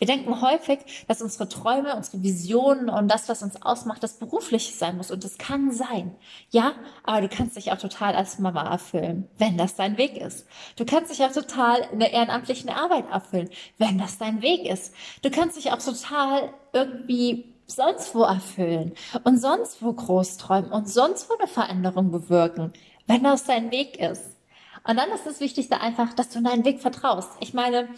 Wir 0.00 0.06
denken 0.06 0.40
häufig, 0.40 0.78
dass 1.08 1.20
unsere 1.20 1.46
Träume, 1.46 1.94
unsere 1.94 2.22
Visionen 2.22 2.88
und 2.88 3.08
das, 3.08 3.28
was 3.28 3.42
uns 3.42 3.60
ausmacht, 3.60 4.02
das 4.02 4.14
Berufliche 4.14 4.72
sein 4.72 4.96
muss. 4.96 5.10
Und 5.10 5.24
das 5.24 5.36
kann 5.36 5.72
sein. 5.72 6.16
Ja, 6.48 6.72
aber 7.04 7.20
du 7.20 7.28
kannst 7.28 7.54
dich 7.54 7.70
auch 7.70 7.76
total 7.76 8.16
als 8.16 8.38
Mama 8.38 8.62
erfüllen, 8.62 9.28
wenn 9.36 9.58
das 9.58 9.76
dein 9.76 9.98
Weg 9.98 10.16
ist. 10.16 10.46
Du 10.76 10.86
kannst 10.86 11.12
dich 11.12 11.22
auch 11.22 11.32
total 11.32 11.86
in 11.92 12.00
der 12.00 12.14
ehrenamtlichen 12.14 12.70
Arbeit 12.70 13.10
erfüllen, 13.10 13.50
wenn 13.76 13.98
das 13.98 14.16
dein 14.16 14.40
Weg 14.40 14.64
ist. 14.64 14.94
Du 15.20 15.30
kannst 15.30 15.58
dich 15.58 15.70
auch 15.70 15.82
total 15.82 16.48
irgendwie 16.72 17.52
sonst 17.66 18.14
wo 18.14 18.22
erfüllen 18.22 18.94
und 19.24 19.38
sonst 19.38 19.82
wo 19.82 19.92
groß 19.92 20.38
träumen 20.38 20.72
und 20.72 20.88
sonst 20.88 21.28
wo 21.28 21.34
eine 21.36 21.46
Veränderung 21.46 22.10
bewirken, 22.10 22.72
wenn 23.06 23.22
das 23.22 23.44
dein 23.44 23.70
Weg 23.70 24.00
ist. 24.00 24.39
Und 24.84 24.96
dann 24.96 25.10
ist 25.10 25.26
das 25.26 25.40
Wichtigste 25.40 25.80
einfach, 25.80 26.12
dass 26.14 26.30
du 26.30 26.38
in 26.38 26.44
deinen 26.44 26.64
Weg 26.64 26.80
vertraust. 26.80 27.30
Ich 27.40 27.54
meine, 27.54 27.88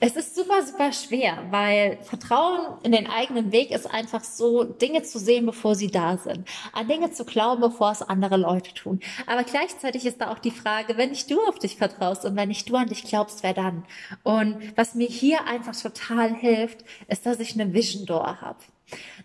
es 0.00 0.14
ist 0.14 0.36
super, 0.36 0.62
super 0.62 0.92
schwer, 0.92 1.38
weil 1.50 1.98
Vertrauen 2.02 2.78
in 2.82 2.92
den 2.92 3.08
eigenen 3.08 3.50
Weg 3.50 3.70
ist 3.72 3.92
einfach 3.92 4.22
so, 4.22 4.62
Dinge 4.62 5.02
zu 5.02 5.18
sehen, 5.18 5.46
bevor 5.46 5.74
sie 5.74 5.88
da 5.88 6.16
sind. 6.16 6.46
An 6.72 6.86
Dinge 6.86 7.10
zu 7.10 7.24
glauben, 7.24 7.60
bevor 7.60 7.90
es 7.90 8.02
andere 8.02 8.36
Leute 8.36 8.72
tun. 8.74 9.00
Aber 9.26 9.42
gleichzeitig 9.42 10.06
ist 10.06 10.20
da 10.20 10.30
auch 10.30 10.38
die 10.38 10.52
Frage, 10.52 10.96
wenn 10.96 11.10
nicht 11.10 11.30
du 11.30 11.40
auf 11.48 11.58
dich 11.58 11.76
vertraust 11.76 12.24
und 12.24 12.36
wenn 12.36 12.48
nicht 12.48 12.68
du 12.68 12.76
an 12.76 12.88
dich 12.88 13.04
glaubst, 13.04 13.42
wer 13.42 13.54
dann? 13.54 13.84
Und 14.22 14.76
was 14.76 14.94
mir 14.94 15.08
hier 15.08 15.46
einfach 15.46 15.74
total 15.74 16.32
hilft, 16.34 16.84
ist, 17.08 17.26
dass 17.26 17.40
ich 17.40 17.54
eine 17.54 17.72
Vision 17.72 18.06
Door 18.06 18.40
habe. 18.40 18.58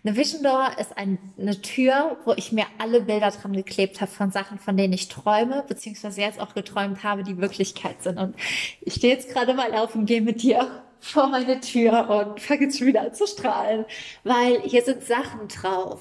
Eine 0.04 0.16
Vision 0.16 0.42
Door 0.42 0.78
ist 0.78 0.96
ein, 0.98 1.18
eine 1.38 1.60
Tür, 1.60 2.18
wo 2.24 2.34
ich 2.34 2.52
mir 2.52 2.66
alle 2.78 3.00
Bilder 3.00 3.30
dran 3.30 3.54
geklebt 3.54 4.00
habe 4.00 4.10
von 4.10 4.30
Sachen, 4.30 4.58
von 4.58 4.76
denen 4.76 4.92
ich 4.92 5.08
träume, 5.08 5.64
beziehungsweise 5.66 6.20
jetzt 6.20 6.40
auch 6.40 6.54
geträumt 6.54 7.02
habe, 7.02 7.22
die 7.22 7.38
Wirklichkeit 7.38 8.02
sind. 8.02 8.18
Und 8.18 8.36
ich 8.82 8.94
stehe 8.94 9.14
jetzt 9.14 9.30
gerade 9.30 9.54
mal 9.54 9.72
auf 9.72 9.94
und 9.94 10.06
gehe 10.06 10.20
mit 10.20 10.42
dir 10.42 10.84
vor 11.00 11.28
meine 11.28 11.60
Tür 11.60 12.08
und 12.10 12.40
fange 12.40 12.62
jetzt 12.62 12.80
wieder 12.80 13.02
an 13.02 13.14
zu 13.14 13.26
strahlen, 13.26 13.84
weil 14.24 14.60
hier 14.62 14.82
sind 14.82 15.04
Sachen 15.04 15.48
drauf, 15.48 16.00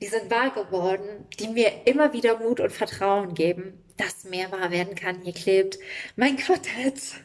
die 0.00 0.06
sind 0.06 0.30
wahr 0.30 0.50
geworden, 0.50 1.26
die 1.38 1.48
mir 1.48 1.86
immer 1.86 2.12
wieder 2.12 2.38
Mut 2.38 2.60
und 2.60 2.70
Vertrauen 2.70 3.34
geben, 3.34 3.84
dass 3.96 4.24
mehr 4.24 4.52
wahr 4.52 4.70
werden 4.70 4.94
kann. 4.94 5.22
Hier 5.22 5.32
klebt 5.32 5.78
mein 6.16 6.36
Quartett. 6.36 7.24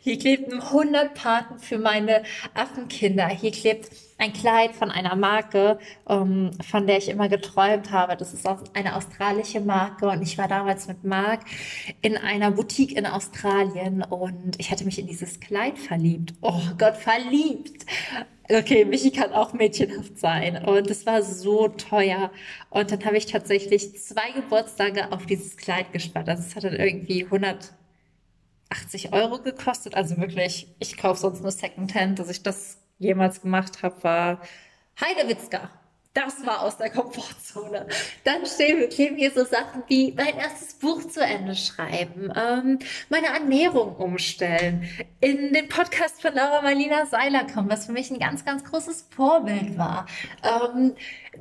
Hier 0.00 0.18
klebten 0.18 0.60
100 0.60 1.14
Paten 1.14 1.58
für 1.58 1.78
meine 1.78 2.22
Affenkinder. 2.54 3.28
Hier 3.28 3.52
klebt 3.52 3.90
ein 4.18 4.32
Kleid 4.32 4.74
von 4.74 4.90
einer 4.90 5.16
Marke, 5.16 5.78
ähm, 6.08 6.50
von 6.62 6.86
der 6.86 6.98
ich 6.98 7.08
immer 7.08 7.28
geträumt 7.28 7.90
habe. 7.90 8.16
Das 8.16 8.32
ist 8.32 8.46
eine 8.74 8.96
australische 8.96 9.60
Marke 9.60 10.08
und 10.08 10.22
ich 10.22 10.38
war 10.38 10.48
damals 10.48 10.86
mit 10.86 11.02
Marc 11.04 11.40
in 12.02 12.16
einer 12.16 12.52
Boutique 12.52 12.96
in 12.96 13.06
Australien 13.06 14.02
und 14.02 14.58
ich 14.58 14.70
hatte 14.70 14.84
mich 14.84 14.98
in 14.98 15.06
dieses 15.06 15.40
Kleid 15.40 15.78
verliebt. 15.78 16.34
Oh 16.40 16.60
Gott, 16.78 16.96
verliebt! 16.96 17.84
Okay, 18.50 18.84
Michi 18.84 19.10
kann 19.10 19.32
auch 19.32 19.52
mädchenhaft 19.54 20.18
sein 20.18 20.64
und 20.64 20.90
es 20.90 21.06
war 21.06 21.22
so 21.22 21.68
teuer 21.68 22.30
und 22.70 22.90
dann 22.90 23.04
habe 23.04 23.16
ich 23.16 23.26
tatsächlich 23.26 23.98
zwei 24.00 24.30
Geburtstage 24.34 25.10
auf 25.10 25.26
dieses 25.26 25.56
Kleid 25.56 25.92
gespart. 25.92 26.28
Also 26.28 26.42
es 26.46 26.54
hat 26.54 26.64
dann 26.64 26.76
irgendwie 26.76 27.24
100 27.24 27.72
80 28.72 29.12
Euro 29.12 29.38
gekostet. 29.38 29.94
Also 29.94 30.16
wirklich, 30.16 30.74
ich 30.78 30.96
kaufe 30.96 31.20
sonst 31.20 31.42
nur 31.42 31.52
Secondhand. 31.52 32.18
Dass 32.18 32.30
ich 32.30 32.42
das 32.42 32.78
jemals 32.98 33.42
gemacht 33.42 33.82
habe, 33.82 34.02
war 34.02 34.40
Heidewitzka. 35.00 35.70
Das 36.14 36.44
war 36.44 36.62
aus 36.62 36.76
der 36.76 36.90
Komfortzone. 36.90 37.86
Dann 38.24 38.44
stehen, 38.44 38.86
kleben 38.90 39.16
hier 39.16 39.30
so 39.30 39.44
Sachen 39.44 39.82
wie 39.88 40.12
mein 40.12 40.36
erstes 40.36 40.74
Buch 40.74 41.02
zu 41.08 41.20
Ende 41.20 41.54
schreiben, 41.54 42.30
ähm, 42.36 42.78
meine 43.08 43.28
Ernährung 43.28 43.96
umstellen, 43.96 44.86
in 45.20 45.54
den 45.54 45.68
Podcast 45.68 46.20
von 46.20 46.34
Laura 46.34 46.60
Marlina 46.60 47.06
Seiler 47.06 47.46
kommen, 47.46 47.70
was 47.70 47.86
für 47.86 47.92
mich 47.92 48.10
ein 48.10 48.18
ganz, 48.18 48.44
ganz 48.44 48.62
großes 48.62 49.08
Vorbild 49.16 49.78
war. 49.78 50.06
Ähm, 50.42 50.94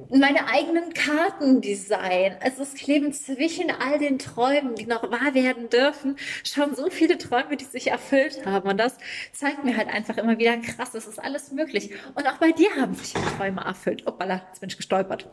meine 0.10 0.48
eigenen 0.48 0.94
Karten 0.94 1.62
design. 1.62 2.38
Also 2.42 2.64
es 2.64 2.74
kleben 2.76 3.12
zwischen 3.12 3.72
all 3.72 4.00
den 4.00 4.20
Träumen, 4.20 4.76
die 4.76 4.86
noch 4.86 5.04
wahr 5.12 5.34
werden 5.34 5.70
dürfen, 5.70 6.16
schon 6.44 6.76
so 6.76 6.90
viele 6.90 7.18
Träume, 7.18 7.58
die 7.58 7.66
sich 7.66 7.88
erfüllt 7.92 8.46
haben. 8.46 8.70
Und 8.70 8.78
das 8.78 8.98
zeigt 9.34 9.64
mir 9.66 9.76
halt 9.76 9.90
einfach 9.90 10.18
immer 10.18 10.38
wieder 10.38 10.56
krass, 10.58 10.94
es 10.94 11.08
ist 11.08 11.20
alles 11.20 11.52
möglich. 11.52 11.92
Und 12.16 12.26
auch 12.28 12.38
bei 12.38 12.52
dir 12.52 12.70
haben 12.80 12.94
sich 12.94 13.14
die 13.14 13.38
Träume 13.38 13.62
erfüllt. 13.62 14.06
Hoppala, 14.06 14.42
bin 14.62 14.70
ich 14.70 14.78
gestolpert. 14.78 15.28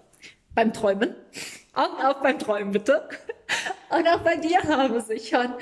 Beim 0.55 0.73
Träumen. 0.73 1.15
Augen 1.75 2.05
auf 2.05 2.21
beim 2.23 2.39
Träumen, 2.39 2.73
bitte. 2.73 3.09
Und 3.91 4.07
auch 4.07 4.21
bei 4.21 4.37
dir 4.37 4.63
haben 4.65 5.01
sich 5.01 5.31
schon 5.31 5.55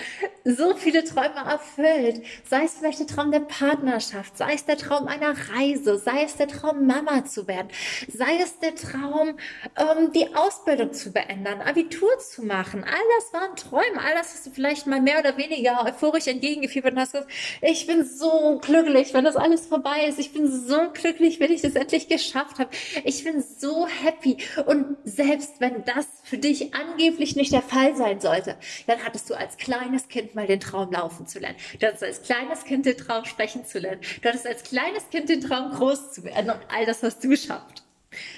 so 0.45 0.75
viele 0.75 1.05
Träume 1.05 1.45
erfüllt. 1.47 2.25
Sei 2.49 2.65
es 2.65 2.75
vielleicht 2.75 2.99
der 2.99 3.07
Traum 3.07 3.31
der 3.31 3.41
Partnerschaft, 3.41 4.37
sei 4.37 4.55
es 4.55 4.65
der 4.65 4.77
Traum 4.77 5.07
einer 5.07 5.35
Reise, 5.55 5.97
sei 5.99 6.25
es 6.25 6.37
der 6.37 6.49
Traum, 6.49 6.87
Mama 6.87 7.25
zu 7.25 7.47
werden, 7.47 7.69
sei 8.09 8.39
es 8.43 8.59
der 8.59 8.75
Traum, 8.75 9.37
ähm, 9.77 10.13
die 10.13 10.35
Ausbildung 10.35 10.93
zu 10.93 11.13
beenden, 11.13 11.63
Abitur 11.63 12.19
zu 12.19 12.45
machen. 12.45 12.83
All 12.85 13.03
das 13.19 13.33
waren 13.33 13.55
Träume. 13.55 14.01
All 14.05 14.15
das 14.15 14.35
hast 14.35 14.47
du 14.47 14.51
vielleicht 14.51 14.89
mal 14.89 15.01
mehr 15.01 15.21
oder 15.21 15.37
weniger 15.37 15.85
euphorisch 15.85 16.27
entgegengefiebert 16.27 16.95
und 16.95 17.01
hast 17.01 17.13
gesagt, 17.13 17.33
ich 17.63 17.87
bin 17.87 18.05
so 18.05 18.59
glücklich, 18.61 19.15
wenn 19.15 19.25
das 19.25 19.37
alles 19.37 19.67
vorbei 19.67 20.07
ist. 20.09 20.19
Ich 20.19 20.33
bin 20.33 20.51
so 20.51 20.91
glücklich, 20.93 21.39
wenn 21.39 21.53
ich 21.53 21.63
das 21.63 21.77
endlich 21.77 22.09
geschafft 22.09 22.59
habe. 22.59 22.71
Ich 23.05 23.23
bin 23.23 23.43
so 23.43 23.87
happy. 23.87 24.39
Und 24.67 24.97
selbst 25.05 25.61
wenn 25.61 25.85
das 25.85 26.07
für 26.25 26.39
dich 26.39 26.75
angeblich 26.75 27.37
nicht 27.37 27.53
der 27.53 27.63
Fall 27.63 27.76
sein 27.77 27.97
sein 27.97 28.21
sollte, 28.21 28.57
dann 28.87 29.05
hattest 29.05 29.29
du 29.29 29.35
als 29.35 29.59
kleines 29.59 30.09
Kind 30.09 30.35
mal 30.35 30.47
den 30.47 30.61
Traum 30.61 30.91
laufen 30.93 31.27
zu 31.27 31.39
lernen. 31.39 31.59
Du 31.79 31.87
hattest 31.87 32.03
als 32.03 32.23
kleines 32.23 32.65
Kind 32.65 32.87
den 32.87 32.97
Traum 32.97 33.25
sprechen 33.27 33.67
zu 33.67 33.79
lernen. 33.79 34.01
Du 34.23 34.29
hattest 34.29 34.47
als 34.47 34.63
kleines 34.63 35.11
Kind 35.11 35.29
den 35.29 35.43
Traum 35.43 35.73
groß 35.73 36.13
zu 36.13 36.25
werden 36.25 36.51
und 36.51 36.61
all 36.75 36.87
das 36.87 37.03
hast 37.03 37.23
du 37.23 37.29
geschafft. 37.29 37.83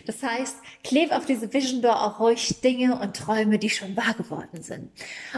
Das 0.06 0.22
heißt, 0.22 0.56
kleb 0.82 1.12
auf 1.12 1.26
diese 1.26 1.52
Vision 1.52 1.82
Door 1.82 2.02
auch 2.02 2.20
ruhig 2.20 2.60
Dinge 2.62 2.98
und 2.98 3.16
Träume, 3.16 3.58
die 3.58 3.70
schon 3.70 3.96
wahr 3.96 4.14
geworden 4.14 4.62
sind. 4.62 4.90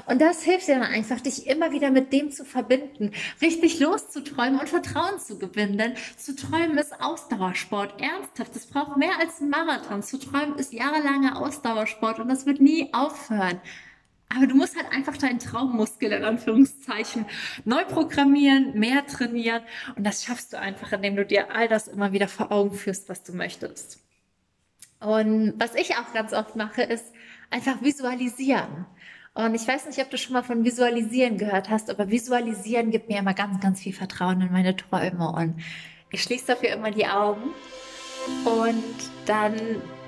Und 0.06 0.20
das 0.20 0.42
hilft 0.42 0.68
dir 0.68 0.78
dann 0.78 0.84
einfach, 0.84 1.20
dich 1.20 1.46
immer 1.46 1.72
wieder 1.72 1.90
mit 1.90 2.12
dem 2.12 2.30
zu 2.30 2.44
verbinden, 2.44 3.12
richtig 3.42 3.80
loszuträumen 3.80 4.58
und 4.58 4.68
Vertrauen 4.68 5.18
zu 5.18 5.38
gewinnen. 5.38 5.76
Denn 5.76 5.94
zu 6.16 6.34
träumen 6.34 6.78
ist 6.78 6.98
Ausdauersport. 7.00 8.00
Ernsthaft, 8.00 8.56
es 8.56 8.66
braucht 8.66 8.96
mehr 8.96 9.18
als 9.18 9.40
ein 9.40 9.50
Marathon. 9.50 10.02
Zu 10.02 10.18
träumen 10.18 10.56
ist 10.58 10.72
jahrelanger 10.72 11.38
Ausdauersport 11.40 12.18
und 12.18 12.28
das 12.28 12.46
wird 12.46 12.60
nie 12.60 12.94
aufhören. 12.94 13.60
Aber 14.34 14.46
du 14.46 14.54
musst 14.54 14.76
halt 14.76 14.90
einfach 14.92 15.16
deinen 15.16 15.40
Traummuskel 15.40 16.12
in 16.12 16.24
Anführungszeichen 16.24 17.26
neu 17.64 17.84
programmieren, 17.84 18.78
mehr 18.78 19.04
trainieren. 19.06 19.62
Und 19.96 20.04
das 20.04 20.24
schaffst 20.24 20.52
du 20.52 20.58
einfach, 20.58 20.92
indem 20.92 21.16
du 21.16 21.26
dir 21.26 21.54
all 21.54 21.66
das 21.66 21.88
immer 21.88 22.12
wieder 22.12 22.28
vor 22.28 22.52
Augen 22.52 22.72
führst, 22.72 23.08
was 23.08 23.24
du 23.24 23.32
möchtest. 23.32 23.98
Und 25.00 25.54
was 25.58 25.74
ich 25.74 25.96
auch 25.96 26.12
ganz 26.12 26.32
oft 26.32 26.54
mache, 26.54 26.82
ist 26.82 27.06
einfach 27.50 27.82
visualisieren. 27.82 28.86
Und 29.34 29.54
ich 29.54 29.66
weiß 29.66 29.86
nicht, 29.86 29.98
ob 30.00 30.10
du 30.10 30.18
schon 30.18 30.34
mal 30.34 30.42
von 30.42 30.64
Visualisieren 30.64 31.38
gehört 31.38 31.70
hast, 31.70 31.88
aber 31.90 32.10
Visualisieren 32.10 32.90
gibt 32.90 33.08
mir 33.08 33.18
immer 33.18 33.34
ganz, 33.34 33.60
ganz 33.60 33.80
viel 33.80 33.92
Vertrauen 33.92 34.40
in 34.40 34.52
meine 34.52 34.76
Träume. 34.76 35.32
Und 35.32 35.62
ich 36.10 36.22
schließe 36.22 36.46
dafür 36.46 36.70
immer 36.70 36.90
die 36.90 37.06
Augen 37.06 37.50
und 38.44 38.84
dann 39.26 39.54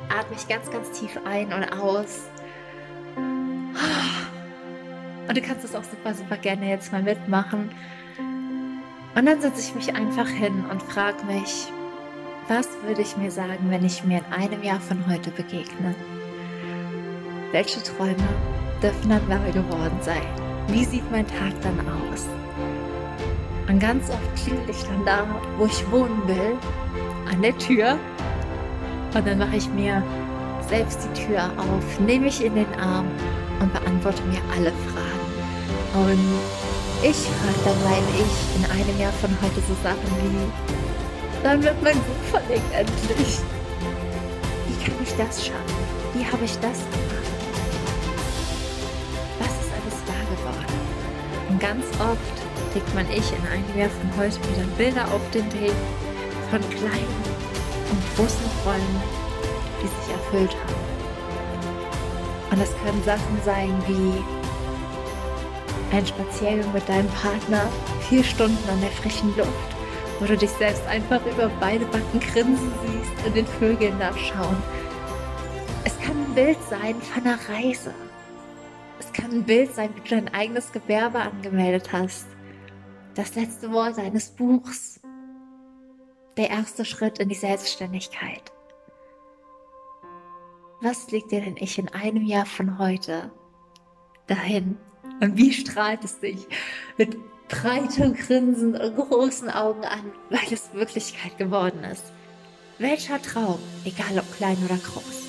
atme 0.09 0.37
ich 0.37 0.49
ganz, 0.49 0.71
ganz 0.71 0.91
tief 0.93 1.19
ein 1.25 1.52
und 1.52 1.64
aus 1.73 2.29
und 5.33 5.39
du 5.39 5.49
kannst 5.49 5.65
das 5.65 5.75
auch 5.75 5.83
super, 5.83 6.12
super 6.12 6.37
gerne 6.37 6.69
jetzt 6.69 6.93
mal 6.93 7.03
mitmachen. 7.03 7.71
Und 9.15 9.25
dann 9.25 9.41
setze 9.41 9.62
ich 9.62 9.75
mich 9.75 9.97
einfach 9.97 10.29
hin 10.29 10.62
und 10.71 10.83
frage 10.83 11.25
mich, 11.25 11.69
was 12.49 12.69
würde 12.85 13.01
ich 13.01 13.17
mir 13.17 13.31
sagen, 13.31 13.71
wenn 13.71 13.83
ich 13.83 14.05
mir 14.05 14.19
in 14.19 14.31
einem 14.31 14.62
Jahr 14.62 14.79
von 14.79 15.07
heute 15.09 15.31
begegne? 15.31 15.95
Welche 17.51 17.83
Träume 17.83 18.29
dürfen 18.83 19.09
dann 19.09 19.27
wahr 19.27 19.51
geworden 19.51 19.97
sein? 20.03 20.21
Wie 20.69 20.85
sieht 20.85 21.11
mein 21.11 21.27
Tag 21.27 21.55
dann 21.62 21.81
aus? 21.81 22.29
Und 23.69 23.79
ganz 23.79 24.11
oft 24.11 24.37
klingel 24.37 24.69
ich 24.69 24.83
dann 24.83 25.03
da, 25.07 25.25
wo 25.57 25.65
ich 25.65 25.91
wohnen 25.91 26.29
will, 26.29 26.59
an 27.33 27.41
der 27.41 27.57
Tür. 27.57 27.99
Und 29.15 29.27
dann 29.27 29.39
mache 29.39 29.57
ich 29.57 29.69
mir 29.71 30.03
selbst 30.69 31.09
die 31.09 31.25
Tür 31.25 31.51
auf, 31.57 32.01
nehme 32.01 32.27
mich 32.27 32.45
in 32.45 32.55
den 32.55 32.75
Arm 32.75 33.07
und 33.62 33.73
beantworte 33.73 34.23
mir 34.25 34.41
alle 34.55 34.73
Fragen. 34.73 34.92
Und 35.95 36.41
ich 37.03 37.17
frage 37.17 37.61
dann 37.65 37.85
mein 37.85 38.03
Ich 38.15 38.57
in 38.57 38.65
einem 38.71 38.99
Jahr 38.99 39.13
von 39.21 39.31
heute 39.43 39.61
so 39.69 39.75
Sachen 39.83 40.09
wie, 40.23 41.43
dann 41.43 41.63
wird 41.63 41.83
mein 41.83 41.97
Buch 41.97 42.25
verlegt 42.31 42.73
endlich. 42.73 43.39
Wie 44.69 44.85
kann 44.85 44.95
ich 45.03 45.15
das 45.17 45.47
schaffen? 45.47 45.83
Wie 46.15 46.25
habe 46.25 46.45
ich 46.45 46.55
das 46.61 46.79
gemacht? 46.79 47.33
Was 49.39 49.53
ist 49.53 49.73
alles 49.77 49.99
wahr 50.09 50.25
geworden? 50.33 50.81
Und 51.51 51.61
ganz 51.61 51.85
oft 52.01 52.75
legt 52.75 52.95
mein 52.95 53.11
Ich 53.11 53.31
in 53.33 53.47
einem 53.49 53.79
Jahr 53.79 53.91
von 53.91 54.11
heute 54.17 54.37
wieder 54.49 54.67
Bilder 54.79 55.05
auf 55.13 55.21
den 55.35 55.53
Weg 55.53 55.77
von 56.51 56.61
kleinen 56.71 57.23
und 57.91 58.17
großen 58.17 58.49
Träumen, 58.65 59.03
die 59.83 59.89
sich 59.89 60.15
erfüllt 60.15 60.57
haben. 60.57 60.75
Und 62.53 62.61
es 62.63 62.71
können 62.83 63.03
Sachen 63.05 63.41
sein 63.45 63.75
wie 63.87 64.42
ein 65.93 66.07
Spaziergang 66.07 66.73
mit 66.73 66.89
deinem 66.89 67.09
Partner, 67.09 67.69
vier 68.09 68.25
Stunden 68.25 68.69
an 68.69 68.81
der 68.81 68.91
frischen 68.91 69.37
Luft, 69.37 69.77
wo 70.19 70.25
du 70.25 70.37
dich 70.37 70.51
selbst 70.51 70.87
einfach 70.87 71.21
über 71.27 71.51
beide 71.61 71.85
Backen 71.87 72.21
grinsen 72.21 72.73
siehst 72.85 73.27
und 73.27 73.37
den 73.37 73.47
Vögeln 73.47 73.99
nachschauen. 73.99 74.57
Es 75.85 75.99
kann 76.01 76.17
ein 76.17 76.35
Bild 76.35 76.59
sein 76.69 77.01
von 77.01 77.25
einer 77.25 77.39
Reise. 77.49 77.95
Es 78.99 79.13
kann 79.13 79.31
ein 79.33 79.45
Bild 79.45 79.75
sein, 79.75 79.91
wie 79.95 80.01
du 80.01 80.15
dein 80.15 80.33
eigenes 80.33 80.73
Gewerbe 80.73 81.19
angemeldet 81.19 81.93
hast. 81.93 82.27
Das 83.15 83.35
letzte 83.35 83.71
Wort 83.73 83.99
deines 83.99 84.31
Buchs. 84.31 85.01
Der 86.39 86.49
erste 86.49 86.85
Schritt 86.85 87.19
in 87.19 87.29
die 87.29 87.35
Selbstständigkeit. 87.35 88.53
Was 90.81 91.11
liegt 91.11 91.31
dir 91.31 91.43
denn 91.43 91.57
ich 91.59 91.79
in 91.79 91.89
einem 91.91 92.25
Jahr 92.25 92.47
von 92.47 92.79
heute 92.79 93.31
dahin? 94.27 94.79
Und 95.23 95.37
wie 95.37 95.52
strahlt 95.52 96.02
es 96.02 96.19
dich 96.19 96.49
mit 96.99 97.17
breitem 97.47 98.12
Grinsen 98.14 98.75
und 98.75 98.97
großen 98.97 99.49
Augen 99.50 99.85
an, 99.85 100.11
weil 100.31 100.52
es 100.52 100.75
Wirklichkeit 100.75 101.38
geworden 101.38 101.85
ist? 101.85 102.12
Welcher 102.81 103.23
Traum, 103.23 103.61
egal 103.85 104.19
ob 104.19 104.37
klein 104.37 104.59
oder 104.64 104.76
groß, 104.76 105.23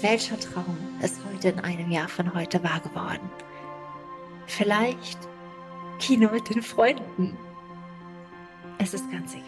welcher 0.00 0.40
Traum 0.40 0.78
ist 1.02 1.20
heute 1.30 1.50
in 1.50 1.60
einem 1.60 1.90
Jahr 1.90 2.08
von 2.08 2.32
heute 2.32 2.64
wahr 2.64 2.80
geworden? 2.80 3.28
Vielleicht 4.46 5.18
Kino 5.98 6.30
mit 6.32 6.48
den 6.48 6.62
Freunden. 6.62 7.36
Es 8.78 8.94
ist 8.94 9.10
ganz 9.10 9.34
egal. 9.34 9.46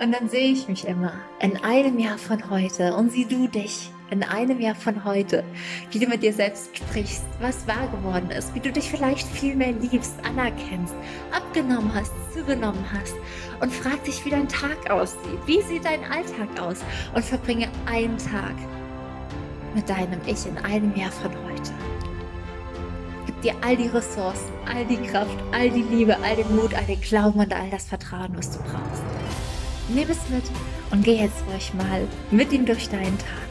Und 0.00 0.10
dann 0.10 0.28
sehe 0.28 0.50
ich 0.50 0.66
mich 0.66 0.84
immer 0.84 1.12
in 1.38 1.56
einem 1.58 2.00
Jahr 2.00 2.18
von 2.18 2.50
heute 2.50 2.96
und 2.96 3.12
sieh 3.12 3.24
du 3.24 3.46
dich 3.46 3.92
in 4.10 4.22
einem 4.22 4.60
Jahr 4.60 4.74
von 4.74 5.04
heute, 5.04 5.44
wie 5.90 5.98
du 5.98 6.06
mit 6.06 6.22
dir 6.22 6.32
selbst 6.32 6.76
sprichst, 6.76 7.24
was 7.40 7.66
wahr 7.66 7.88
geworden 7.88 8.30
ist, 8.30 8.54
wie 8.54 8.60
du 8.60 8.72
dich 8.72 8.90
vielleicht 8.90 9.26
viel 9.26 9.54
mehr 9.54 9.72
liebst, 9.72 10.14
anerkennst, 10.24 10.94
abgenommen 11.30 11.92
hast, 11.94 12.12
zugenommen 12.32 12.84
hast 12.92 13.14
und 13.60 13.72
frag 13.72 14.02
dich, 14.04 14.24
wie 14.24 14.30
dein 14.30 14.48
Tag 14.48 14.90
aussieht. 14.90 15.38
Wie 15.46 15.62
sieht 15.62 15.84
dein 15.84 16.04
Alltag 16.04 16.60
aus? 16.60 16.78
Und 17.14 17.24
verbringe 17.24 17.68
einen 17.86 18.18
Tag 18.18 18.54
mit 19.74 19.88
deinem 19.88 20.20
Ich 20.26 20.46
in 20.46 20.56
einem 20.58 20.94
Jahr 20.96 21.12
von 21.12 21.30
heute. 21.44 21.72
Gib 23.26 23.40
dir 23.42 23.54
all 23.62 23.76
die 23.76 23.88
Ressourcen, 23.88 24.52
all 24.66 24.84
die 24.86 24.96
Kraft, 24.96 25.36
all 25.52 25.70
die 25.70 25.82
Liebe, 25.82 26.16
all 26.22 26.36
den 26.36 26.56
Mut, 26.56 26.74
all 26.74 26.84
den 26.84 27.00
Glauben 27.00 27.40
und 27.40 27.52
all 27.52 27.68
das 27.70 27.84
Vertrauen, 27.84 28.32
was 28.34 28.50
du 28.50 28.58
brauchst. 28.58 29.02
Nimm 29.88 30.08
es 30.08 30.28
mit 30.28 30.44
und 30.90 31.04
geh 31.04 31.16
jetzt 31.16 31.44
ruhig 31.50 31.72
mal 31.74 32.06
mit 32.30 32.52
ihm 32.52 32.64
durch 32.64 32.88
deinen 32.88 33.18
Tag. 33.18 33.47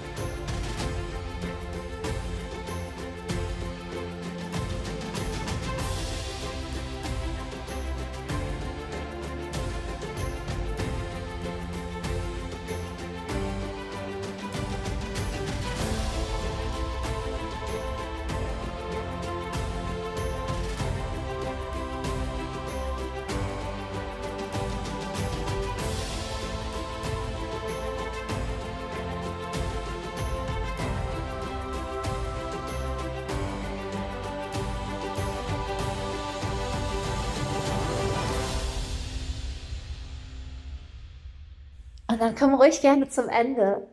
Dann 42.20 42.36
komm 42.36 42.54
ruhig 42.54 42.82
gerne 42.82 43.10
zum 43.10 43.30
Ende. 43.30 43.88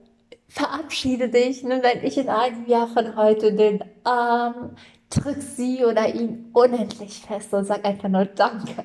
Verabschiede 0.48 1.28
dich, 1.28 1.62
nimm 1.62 1.82
dein 1.82 2.04
Ich 2.04 2.18
in 2.18 2.28
einem 2.28 2.66
Jahr 2.66 2.88
von 2.88 3.16
heute 3.16 3.54
den 3.54 3.82
Arm, 4.04 4.76
drück 5.10 5.42
sie 5.42 5.84
oder 5.84 6.14
ihn 6.14 6.50
unendlich 6.52 7.20
fest 7.26 7.52
und 7.54 7.64
sag 7.64 7.84
einfach 7.84 8.08
nur 8.08 8.26
Danke. 8.26 8.84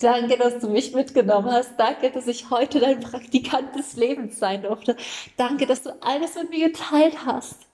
Danke, 0.00 0.36
dass 0.36 0.58
du 0.58 0.68
mich 0.68 0.94
mitgenommen 0.94 1.50
hast. 1.50 1.78
Danke, 1.78 2.10
dass 2.10 2.26
ich 2.26 2.50
heute 2.50 2.80
dein 2.80 3.00
Praktikant 3.00 3.74
des 3.74 3.96
Lebens 3.96 4.38
sein 4.38 4.62
durfte. 4.62 4.96
Danke, 5.36 5.66
dass 5.66 5.82
du 5.82 5.90
alles 6.02 6.34
mit 6.34 6.50
mir 6.50 6.68
geteilt 6.68 7.24
hast. 7.24 7.66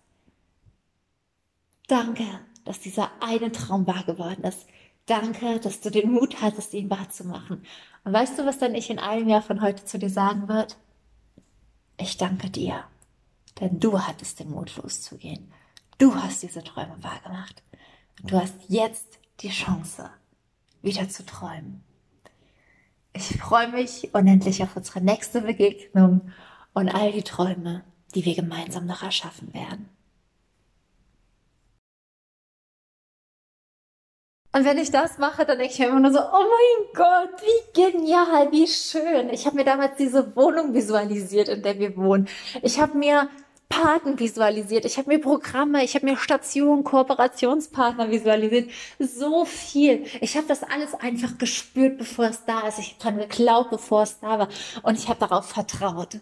Danke, 1.88 2.25
dass 2.64 2.81
dieser 2.81 3.11
eine 3.21 3.50
Traum 3.50 3.87
wahr 3.87 4.04
geworden 4.07 4.45
ist. 4.45 4.66
Danke, 5.07 5.59
dass 5.59 5.81
du 5.81 5.90
den 5.90 6.12
Mut 6.12 6.40
hattest, 6.40 6.75
ihn 6.75 6.90
wahrzumachen. 6.90 7.64
Und 8.04 8.12
weißt 8.12 8.38
du, 8.38 8.47
was 8.47 8.59
dein 8.59 8.76
Ich 8.76 8.88
in 8.88 9.00
einem 9.00 9.28
Jahr 9.28 9.42
von 9.42 9.61
heute 9.61 9.85
zu 9.85 9.99
dir 9.99 10.11
sagen 10.11 10.49
wird? 10.49 10.76
Ich 11.96 12.16
danke 12.16 12.50
dir, 12.50 12.84
denn 13.61 13.78
du 13.80 14.00
hattest 14.00 14.40
den 14.40 14.50
Mut 14.50 14.76
loszugehen. 14.76 15.52
Du 15.99 16.14
hast 16.14 16.42
diese 16.42 16.64
Träume 16.64 16.96
wahrgemacht. 17.00 17.62
Du 18.25 18.40
hast 18.40 18.54
jetzt 18.68 19.18
die 19.40 19.50
Chance, 19.50 20.11
wieder 20.80 21.08
zu 21.08 21.25
träumen. 21.25 21.82
Ich 23.12 23.38
freue 23.38 23.68
mich 23.68 24.14
unendlich 24.14 24.62
auf 24.62 24.76
unsere 24.76 25.00
nächste 25.00 25.42
Begegnung 25.42 26.32
und 26.72 26.88
all 26.88 27.12
die 27.12 27.22
Träume, 27.22 27.84
die 28.14 28.25
wir 28.25 28.34
gemeinsam 28.34 28.87
noch 28.87 29.02
erschaffen 29.02 29.52
werden. 29.52 29.88
Und 34.54 34.66
wenn 34.66 34.76
ich 34.76 34.90
das 34.90 35.16
mache, 35.16 35.47
dann 35.47 35.59
denke 35.59 35.73
ich 35.73 35.78
mir 35.78 35.87
immer 35.87 36.00
nur 36.00 36.12
so, 36.12 36.21
oh 36.21 36.44
mein 36.44 36.94
Gott, 36.94 37.40
wie 37.40 37.82
genial, 37.82 38.52
wie 38.52 38.66
schön. 38.66 39.30
Ich 39.30 39.47
habe 39.47 39.56
mir 39.56 39.64
damals 39.64 39.97
diese 39.97 40.37
Wohnung 40.37 40.75
visualisiert, 40.75 41.49
in 41.49 41.62
der 41.62 41.78
wir 41.78 41.97
wohnen. 41.97 42.28
Ich 42.61 42.78
habe 42.78 42.99
mir 42.99 43.30
Paten 43.71 44.18
visualisiert, 44.18 44.85
ich 44.85 44.99
habe 44.99 45.09
mir 45.09 45.18
Programme, 45.18 45.82
ich 45.82 45.94
habe 45.94 46.04
mir 46.04 46.18
Stationen, 46.18 46.85
Kooperationspartner 46.85 48.11
visualisiert. 48.11 48.71
So 48.99 49.47
viel. 49.47 50.04
Ich 50.21 50.37
habe 50.37 50.47
das 50.47 50.62
alles 50.62 50.92
einfach 50.92 51.38
gespürt, 51.38 51.97
bevor 51.97 52.26
es 52.26 52.44
da 52.44 52.68
ist. 52.68 52.78
Ich 52.78 52.97
habe 53.00 53.02
dran 53.02 53.28
geglaubt, 53.28 53.71
bevor 53.71 54.02
es 54.02 54.21
da 54.21 54.38
war. 54.40 54.49
Und 54.82 54.99
ich 54.99 55.08
habe 55.08 55.19
darauf 55.19 55.47
vertraut. 55.47 56.19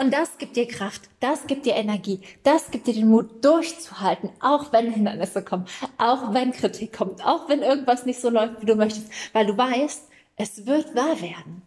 Und 0.00 0.12
das 0.12 0.38
gibt 0.38 0.54
dir 0.54 0.68
Kraft, 0.68 1.10
das 1.18 1.48
gibt 1.48 1.66
dir 1.66 1.74
Energie, 1.74 2.20
das 2.44 2.70
gibt 2.70 2.86
dir 2.86 2.94
den 2.94 3.08
Mut 3.08 3.44
durchzuhalten, 3.44 4.30
auch 4.38 4.72
wenn 4.72 4.92
Hindernisse 4.92 5.42
kommen, 5.42 5.66
auch 5.98 6.32
wenn 6.32 6.52
Kritik 6.52 6.96
kommt, 6.96 7.24
auch 7.26 7.48
wenn 7.48 7.62
irgendwas 7.62 8.06
nicht 8.06 8.20
so 8.20 8.30
läuft, 8.30 8.62
wie 8.62 8.66
du 8.66 8.76
möchtest, 8.76 9.10
weil 9.32 9.46
du 9.46 9.56
weißt, 9.58 10.08
es 10.36 10.66
wird 10.66 10.94
wahr 10.94 11.20
werden. 11.20 11.62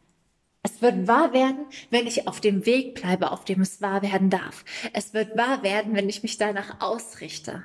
Es 0.63 0.81
wird 0.81 1.09
wahr 1.09 1.33
werden, 1.33 1.65
wenn 1.89 2.07
ich 2.07 2.27
auf 2.27 2.39
dem 2.39 2.65
Weg 2.65 2.95
bleibe, 2.95 3.31
auf 3.31 3.43
dem 3.43 3.61
es 3.61 3.81
wahr 3.81 4.01
werden 4.01 4.29
darf. 4.29 4.63
Es 4.93 5.13
wird 5.13 5.35
wahr 5.35 5.61
werden, 5.61 5.93
wenn 5.93 6.07
ich 6.07 6.23
mich 6.23 6.37
danach 6.37 6.79
ausrichte. 6.79 7.63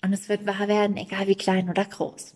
Und 0.00 0.12
es 0.12 0.28
wird 0.28 0.46
wahr 0.46 0.68
werden, 0.68 0.96
egal 0.96 1.26
wie 1.26 1.34
klein 1.34 1.68
oder 1.68 1.84
groß. 1.84 2.34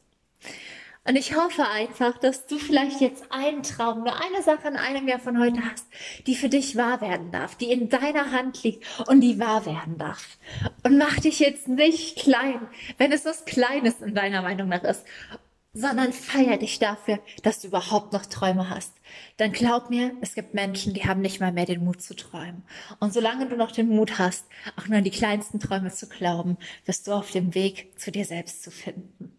Und 1.08 1.16
ich 1.16 1.36
hoffe 1.36 1.66
einfach, 1.68 2.18
dass 2.18 2.46
du 2.46 2.58
vielleicht 2.58 3.00
jetzt 3.00 3.24
einen 3.30 3.62
Traum, 3.62 4.00
nur 4.00 4.20
eine 4.20 4.42
Sache 4.42 4.68
in 4.68 4.76
einem 4.76 5.06
Jahr 5.06 5.20
von 5.20 5.38
heute 5.38 5.60
hast, 5.70 5.86
die 6.26 6.34
für 6.34 6.48
dich 6.48 6.76
wahr 6.76 7.00
werden 7.00 7.30
darf, 7.30 7.54
die 7.54 7.70
in 7.70 7.88
deiner 7.88 8.32
Hand 8.32 8.62
liegt 8.64 8.84
und 9.08 9.20
die 9.20 9.38
wahr 9.38 9.66
werden 9.66 9.98
darf. 9.98 10.38
Und 10.82 10.98
mach 10.98 11.18
dich 11.20 11.38
jetzt 11.38 11.68
nicht 11.68 12.18
klein, 12.18 12.60
wenn 12.98 13.12
es 13.12 13.24
was 13.24 13.44
Kleines 13.44 14.00
in 14.00 14.14
deiner 14.14 14.42
Meinung 14.42 14.68
nach 14.68 14.82
ist, 14.82 15.04
sondern 15.76 16.12
feier 16.12 16.56
dich 16.56 16.78
dafür, 16.78 17.20
dass 17.42 17.60
du 17.60 17.68
überhaupt 17.68 18.12
noch 18.12 18.24
Träume 18.26 18.70
hast. 18.70 18.94
Dann 19.36 19.52
glaub 19.52 19.90
mir, 19.90 20.16
es 20.22 20.34
gibt 20.34 20.54
Menschen, 20.54 20.94
die 20.94 21.04
haben 21.04 21.20
nicht 21.20 21.38
mal 21.38 21.52
mehr 21.52 21.66
den 21.66 21.84
Mut 21.84 22.00
zu 22.00 22.16
träumen. 22.16 22.64
Und 22.98 23.12
solange 23.12 23.46
du 23.46 23.56
noch 23.56 23.72
den 23.72 23.88
Mut 23.88 24.18
hast, 24.18 24.46
auch 24.76 24.88
nur 24.88 24.98
an 24.98 25.04
die 25.04 25.10
kleinsten 25.10 25.60
Träume 25.60 25.90
zu 25.90 26.08
glauben, 26.08 26.56
wirst 26.86 27.06
du 27.06 27.12
auf 27.12 27.30
dem 27.30 27.54
Weg 27.54 27.92
zu 28.00 28.10
dir 28.10 28.24
selbst 28.24 28.62
zu 28.62 28.70
finden. 28.70 29.35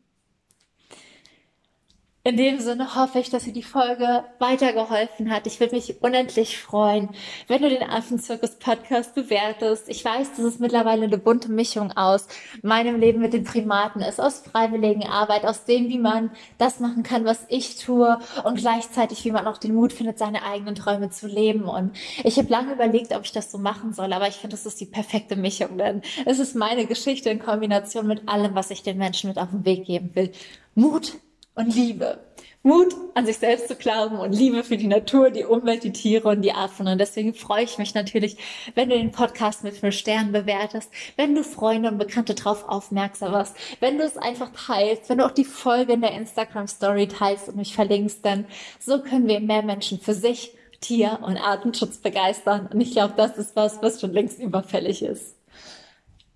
In 2.27 2.35
dem 2.35 2.59
Sinne 2.59 2.93
hoffe 2.93 3.19
ich, 3.19 3.29
dass 3.29 3.45
dir 3.45 3.53
die 3.53 3.63
Folge 3.63 4.25
weitergeholfen 4.37 5.31
hat. 5.31 5.47
Ich 5.47 5.61
würde 5.61 5.77
mich 5.77 6.01
unendlich 6.01 6.57
freuen, 6.57 7.07
wenn 7.47 7.61
du 7.61 7.69
den 7.69 7.83
Affenzirkus 7.83 8.57
Podcast 8.59 9.15
bewertest. 9.15 9.87
Ich 9.87 10.03
weiß, 10.03 10.31
dass 10.31 10.39
es 10.39 10.59
mittlerweile 10.59 11.05
eine 11.05 11.17
bunte 11.17 11.49
Mischung 11.49 11.93
aus 11.93 12.27
meinem 12.61 12.99
Leben 12.99 13.21
mit 13.21 13.31
den 13.31 13.45
Primaten 13.45 14.01
ist, 14.01 14.19
aus 14.19 14.39
freiwilligen 14.39 15.07
Arbeit, 15.07 15.45
aus 15.45 15.63
dem, 15.63 15.87
wie 15.87 15.99
man 15.99 16.31
das 16.57 16.81
machen 16.81 17.01
kann, 17.01 17.23
was 17.23 17.45
ich 17.47 17.77
tue 17.77 18.19
und 18.43 18.57
gleichzeitig, 18.57 19.23
wie 19.23 19.31
man 19.31 19.47
auch 19.47 19.57
den 19.57 19.73
Mut 19.73 19.93
findet, 19.93 20.19
seine 20.19 20.43
eigenen 20.43 20.75
Träume 20.75 21.09
zu 21.09 21.27
leben. 21.27 21.63
Und 21.63 21.95
ich 22.25 22.37
habe 22.37 22.49
lange 22.49 22.73
überlegt, 22.73 23.15
ob 23.15 23.23
ich 23.23 23.31
das 23.31 23.49
so 23.49 23.57
machen 23.57 23.93
soll, 23.93 24.11
aber 24.11 24.27
ich 24.27 24.35
finde, 24.35 24.57
das 24.57 24.65
ist 24.65 24.81
die 24.81 24.85
perfekte 24.85 25.37
Mischung, 25.37 25.77
denn 25.77 26.01
es 26.25 26.39
ist 26.39 26.57
meine 26.57 26.87
Geschichte 26.87 27.29
in 27.29 27.39
Kombination 27.39 28.05
mit 28.05 28.27
allem, 28.27 28.53
was 28.53 28.69
ich 28.69 28.83
den 28.83 28.97
Menschen 28.97 29.29
mit 29.29 29.39
auf 29.39 29.51
den 29.51 29.63
Weg 29.63 29.85
geben 29.85 30.13
will. 30.13 30.33
Mut 30.75 31.13
und 31.57 31.75
Liebe. 31.75 32.19
Mut 32.63 32.93
an 33.13 33.25
sich 33.25 33.37
selbst 33.37 33.69
zu 33.69 33.75
glauben 33.75 34.17
und 34.17 34.33
Liebe 34.33 34.61
für 34.63 34.75
die 34.75 34.87
Natur, 34.87 35.29
die 35.29 35.45
Umwelt, 35.45 35.85
die 35.85 35.93
Tiere 35.93 36.27
und 36.27 36.41
die 36.41 36.51
Affen. 36.51 36.87
Und 36.87 36.97
deswegen 36.97 37.33
freue 37.33 37.63
ich 37.63 37.77
mich 37.77 37.93
natürlich, 37.93 38.35
wenn 38.75 38.89
du 38.89 38.97
den 38.97 39.11
Podcast 39.11 39.63
mit 39.63 39.75
fünf 39.75 39.95
Sternen 39.95 40.33
bewertest, 40.33 40.91
wenn 41.15 41.33
du 41.33 41.43
Freunde 41.43 41.89
und 41.89 41.97
Bekannte 41.97 42.35
drauf 42.35 42.67
aufmerksam 42.67 43.31
machst, 43.31 43.55
wenn 43.79 43.97
du 43.97 44.03
es 44.03 44.17
einfach 44.17 44.51
teilst, 44.51 45.09
wenn 45.09 45.19
du 45.19 45.25
auch 45.25 45.31
die 45.31 45.45
Folge 45.45 45.93
in 45.93 46.01
der 46.01 46.11
Instagram 46.11 46.67
Story 46.67 47.07
teilst 47.07 47.47
und 47.47 47.55
mich 47.55 47.73
verlinkst, 47.73 48.25
denn 48.25 48.45
so 48.79 49.01
können 49.01 49.27
wir 49.27 49.39
mehr 49.39 49.63
Menschen 49.63 49.99
für 49.99 50.13
sich, 50.13 50.53
Tier- 50.81 51.19
und 51.21 51.37
Artenschutz 51.37 51.97
begeistern. 51.97 52.67
Und 52.71 52.81
ich 52.81 52.91
glaube, 52.91 53.13
das 53.15 53.37
ist 53.37 53.55
was, 53.55 53.81
was 53.81 54.01
schon 54.01 54.13
längst 54.13 54.39
überfällig 54.39 55.01
ist. 55.01 55.36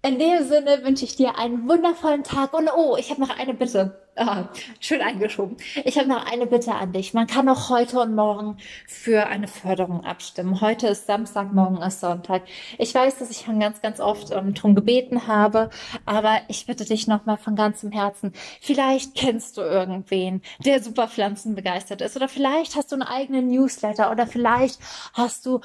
In 0.03 0.17
dem 0.17 0.43
Sinne 0.47 0.83
wünsche 0.83 1.05
ich 1.05 1.15
dir 1.15 1.37
einen 1.37 1.69
wundervollen 1.69 2.23
Tag 2.23 2.53
und 2.53 2.67
oh, 2.75 2.97
ich 2.97 3.11
habe 3.11 3.21
noch 3.21 3.37
eine 3.37 3.53
Bitte. 3.53 4.01
Ah, 4.15 4.45
schön 4.79 4.99
eingeschoben. 4.99 5.57
Ich 5.85 5.95
habe 5.99 6.09
noch 6.09 6.25
eine 6.25 6.47
Bitte 6.47 6.73
an 6.73 6.91
dich. 6.91 7.13
Man 7.13 7.27
kann 7.27 7.47
auch 7.47 7.69
heute 7.69 7.99
und 7.99 8.15
morgen 8.15 8.57
für 8.87 9.27
eine 9.27 9.47
Förderung 9.47 10.03
abstimmen. 10.03 10.59
Heute 10.59 10.87
ist 10.87 11.05
Samstag, 11.05 11.53
morgen 11.53 11.77
ist 11.83 11.99
Sonntag. 11.99 12.41
Ich 12.79 12.95
weiß, 12.95 13.19
dass 13.19 13.29
ich 13.29 13.45
schon 13.45 13.59
ganz, 13.59 13.83
ganz 13.83 13.99
oft 13.99 14.31
ähm, 14.31 14.55
drum 14.55 14.73
gebeten 14.73 15.27
habe, 15.27 15.69
aber 16.07 16.41
ich 16.47 16.65
bitte 16.65 16.83
dich 16.83 17.05
nochmal 17.05 17.37
von 17.37 17.55
ganzem 17.55 17.91
Herzen. 17.91 18.33
Vielleicht 18.59 19.13
kennst 19.13 19.57
du 19.57 19.61
irgendwen, 19.61 20.41
der 20.65 20.81
super 20.81 21.09
Pflanzen 21.09 21.53
begeistert 21.53 22.01
ist 22.01 22.15
oder 22.15 22.27
vielleicht 22.27 22.75
hast 22.75 22.91
du 22.91 22.95
einen 22.95 23.03
eigenen 23.03 23.49
Newsletter 23.49 24.09
oder 24.09 24.25
vielleicht 24.25 24.79
hast 25.13 25.45
du 25.45 25.61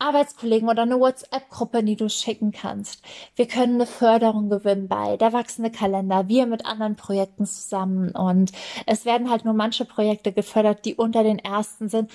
Arbeitskollegen 0.00 0.68
oder 0.68 0.82
eine 0.82 0.98
WhatsApp-Gruppe, 0.98 1.84
die 1.84 1.96
du 1.96 2.08
schicken 2.08 2.52
kannst. 2.52 3.02
Wir 3.36 3.46
können 3.46 3.74
eine 3.76 3.86
Förderung 3.86 4.48
gewinnen 4.48 4.88
bei 4.88 5.16
der 5.16 5.32
wachsende 5.32 5.70
Kalender, 5.70 6.28
wir 6.28 6.46
mit 6.46 6.66
anderen 6.66 6.96
Projekten 6.96 7.46
zusammen 7.46 8.10
und 8.12 8.52
es 8.86 9.04
werden 9.04 9.30
halt 9.30 9.44
nur 9.44 9.54
manche 9.54 9.84
Projekte 9.84 10.32
gefördert, 10.32 10.84
die 10.84 10.94
unter 10.94 11.22
den 11.22 11.38
ersten 11.38 11.88
sind. 11.88 12.10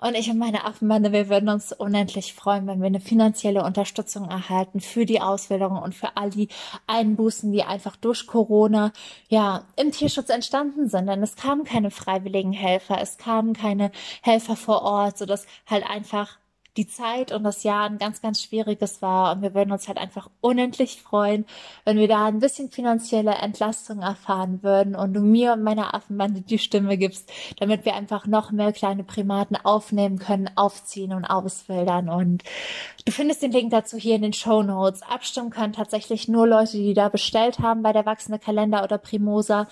Und 0.00 0.14
ich 0.14 0.30
und 0.30 0.38
meine 0.38 0.64
Affenbande, 0.64 1.10
wir 1.10 1.28
würden 1.28 1.48
uns 1.48 1.72
unendlich 1.72 2.32
freuen, 2.32 2.68
wenn 2.68 2.78
wir 2.78 2.86
eine 2.86 3.00
finanzielle 3.00 3.64
Unterstützung 3.64 4.30
erhalten 4.30 4.80
für 4.80 5.04
die 5.06 5.20
Ausbildung 5.20 5.76
und 5.76 5.92
für 5.92 6.16
all 6.16 6.30
die 6.30 6.48
Einbußen, 6.86 7.50
die 7.50 7.64
einfach 7.64 7.96
durch 7.96 8.28
Corona 8.28 8.92
ja 9.28 9.64
im 9.74 9.90
Tierschutz 9.90 10.28
entstanden 10.28 10.88
sind. 10.88 11.08
Denn 11.08 11.20
es 11.22 11.34
kamen 11.34 11.64
keine 11.64 11.90
freiwilligen 11.90 12.52
Helfer, 12.52 13.00
es 13.00 13.18
kamen 13.18 13.54
keine 13.54 13.90
Helfer 14.22 14.54
vor 14.54 14.82
Ort, 14.82 15.18
sodass 15.18 15.46
halt 15.66 15.84
einfach 15.84 16.38
die 16.78 16.86
Zeit 16.86 17.32
und 17.32 17.42
das 17.42 17.64
Jahr 17.64 17.90
ein 17.90 17.98
ganz, 17.98 18.22
ganz 18.22 18.40
schwieriges 18.40 19.02
war. 19.02 19.34
Und 19.34 19.42
wir 19.42 19.52
würden 19.52 19.72
uns 19.72 19.88
halt 19.88 19.98
einfach 19.98 20.30
unendlich 20.40 21.02
freuen, 21.02 21.44
wenn 21.84 21.98
wir 21.98 22.06
da 22.06 22.26
ein 22.26 22.38
bisschen 22.38 22.70
finanzielle 22.70 23.32
Entlastung 23.32 24.00
erfahren 24.00 24.62
würden 24.62 24.94
und 24.94 25.12
du 25.12 25.20
mir 25.20 25.52
und 25.52 25.64
meiner 25.64 25.92
Affenbande 25.94 26.40
die 26.40 26.58
Stimme 26.58 26.96
gibst, 26.96 27.30
damit 27.58 27.84
wir 27.84 27.94
einfach 27.94 28.26
noch 28.26 28.52
mehr 28.52 28.72
kleine 28.72 29.02
Primaten 29.02 29.56
aufnehmen 29.56 30.18
können, 30.18 30.48
aufziehen 30.54 31.12
und 31.12 31.24
auswildern. 31.24 32.08
Und 32.08 32.44
du 33.04 33.12
findest 33.12 33.42
den 33.42 33.52
Link 33.52 33.70
dazu 33.72 33.96
hier 33.96 34.14
in 34.14 34.22
den 34.22 34.32
Show 34.32 34.62
Notes. 34.62 35.02
Abstimmen 35.02 35.50
können 35.50 35.72
tatsächlich 35.72 36.28
nur 36.28 36.46
Leute, 36.46 36.76
die 36.76 36.94
da 36.94 37.08
bestellt 37.08 37.58
haben 37.58 37.82
bei 37.82 37.92
der 37.92 38.06
Wachsende 38.06 38.38
Kalender 38.38 38.84
oder 38.84 38.98
Primosa. 38.98 39.66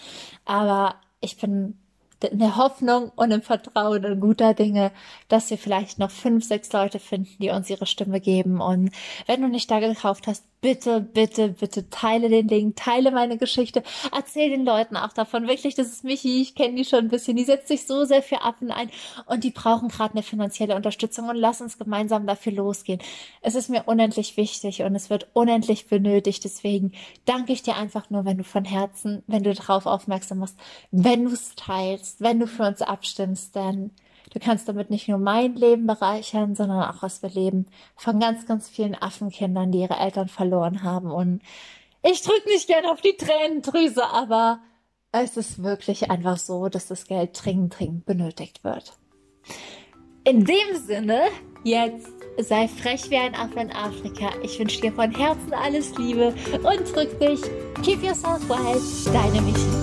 Aber 0.45 0.97
ich 1.21 1.37
bin 1.37 1.79
in 2.25 2.39
der 2.39 2.57
Hoffnung 2.57 3.11
und 3.15 3.31
im 3.31 3.43
Vertrauen 3.43 4.05
und 4.05 4.21
guter 4.21 4.55
Dinge, 4.55 4.91
dass 5.29 5.51
wir 5.51 5.59
vielleicht 5.59 5.99
noch 5.99 6.11
fünf, 6.11 6.45
sechs 6.45 6.73
Leute 6.73 6.99
finden, 6.99 7.37
die 7.41 7.51
uns 7.51 7.69
ihre 7.71 7.87
Stimme 7.87 8.21
geben. 8.21 8.61
Und 8.61 8.91
wenn 9.27 9.43
du 9.43 9.49
nicht 9.49 9.71
da 9.71 9.81
gekauft 9.81 10.27
hast, 10.27 10.45
bitte, 10.61 11.01
bitte, 11.01 11.51
bitte 11.51 11.89
teile 11.91 12.29
den 12.29 12.49
Link, 12.49 12.77
teile 12.77 13.11
meine 13.11 13.39
Geschichte, 13.39 13.83
erzähl 14.13 14.51
den 14.51 14.65
Leuten 14.65 14.97
auch 14.97 15.13
davon. 15.13 15.47
Wirklich, 15.49 15.75
das 15.75 15.89
ist 15.89 16.05
Michi, 16.05 16.43
ich 16.43 16.55
kenne 16.55 16.75
die 16.75 16.85
schon 16.85 17.01
ein 17.01 17.09
bisschen, 17.09 17.37
die 17.37 17.45
setzt 17.45 17.69
sich 17.69 17.87
so 17.87 18.05
sehr 18.05 18.23
für 18.23 18.43
Affen 18.43 18.71
ein 18.71 18.91
und 19.27 19.45
die 19.45 19.51
brauchen 19.51 19.89
gerade 19.89 20.15
eine 20.15 20.23
finanzielle 20.23 20.75
Unterstützung 20.75 21.29
und 21.29 21.37
lass 21.37 21.61
uns 21.61 21.79
gemeinsam 21.79 22.27
dafür 22.27 22.53
losgehen. 22.53 23.01
Es 23.43 23.55
ist 23.55 23.71
mir 23.71 23.85
unendlich 23.87 24.37
wichtig 24.37 24.83
und 24.83 24.95
es 24.95 25.11
wird 25.11 25.29
unendlich 25.35 25.87
benötigt. 25.87 26.45
Deswegen 26.45 26.93
danke 27.25 27.53
ich 27.53 27.63
dir 27.63 27.77
einfach 27.77 28.11
nur, 28.11 28.25
wenn 28.25 28.39
du 28.39 28.45
von 28.45 28.65
Herzen, 28.65 29.23
wenn 29.27 29.43
du 29.43 29.55
darauf 29.55 29.87
aufmerksam 29.87 30.39
machst, 30.39 30.57
wenn 30.91 31.25
du 31.25 31.31
es 31.33 31.55
teilst, 31.55 32.21
wenn 32.21 32.41
du 32.41 32.47
für 32.47 32.65
uns 32.65 32.83
abstimmst, 32.83 33.55
denn 33.55 33.91
Du 34.33 34.41
kannst 34.41 34.69
damit 34.69 34.91
nicht 34.91 35.09
nur 35.09 35.19
mein 35.19 35.55
Leben 35.55 35.87
bereichern, 35.87 36.55
sondern 36.55 36.83
auch 36.83 37.01
das 37.01 37.23
Leben 37.23 37.67
von 37.97 38.21
ganz, 38.21 38.47
ganz 38.47 38.69
vielen 38.69 38.95
Affenkindern, 38.95 39.73
die 39.73 39.81
ihre 39.81 39.99
Eltern 39.99 40.29
verloren 40.29 40.83
haben. 40.83 41.11
Und 41.11 41.43
ich 42.03 42.23
drücke 42.23 42.49
nicht 42.49 42.67
gern 42.67 42.87
auf 42.87 43.01
die 43.01 43.17
Tränendrüse, 43.17 44.05
aber 44.07 44.61
es 45.13 45.37
ist 45.37 45.63
wirklich 45.63 46.11
einfach 46.11 46.37
so, 46.37 46.69
dass 46.69 46.89
das 46.89 47.07
Geld 47.07 47.31
dringend, 47.33 47.79
dringend 47.79 48.07
benötigt 48.07 48.65
wird. 48.65 48.95
In 50.25 50.45
dem 50.45 50.77
Sinne, 50.77 51.27
jetzt 51.63 52.09
sei 52.39 52.69
frech 52.69 53.11
wie 53.11 53.17
ein 53.17 53.35
Affe 53.35 53.61
in 53.61 53.71
Afrika. 53.71 54.31
Ich 54.43 54.59
wünsche 54.59 54.81
dir 54.81 54.93
von 54.93 55.13
Herzen 55.13 55.55
alles 55.55 55.97
Liebe 55.97 56.35
und 56.53 56.95
drück 56.95 57.19
dich. 57.21 57.41
Keep 57.83 58.03
yourself 58.03 58.43
wild. 58.49 59.15
Deine 59.15 59.41
Michi. 59.41 59.76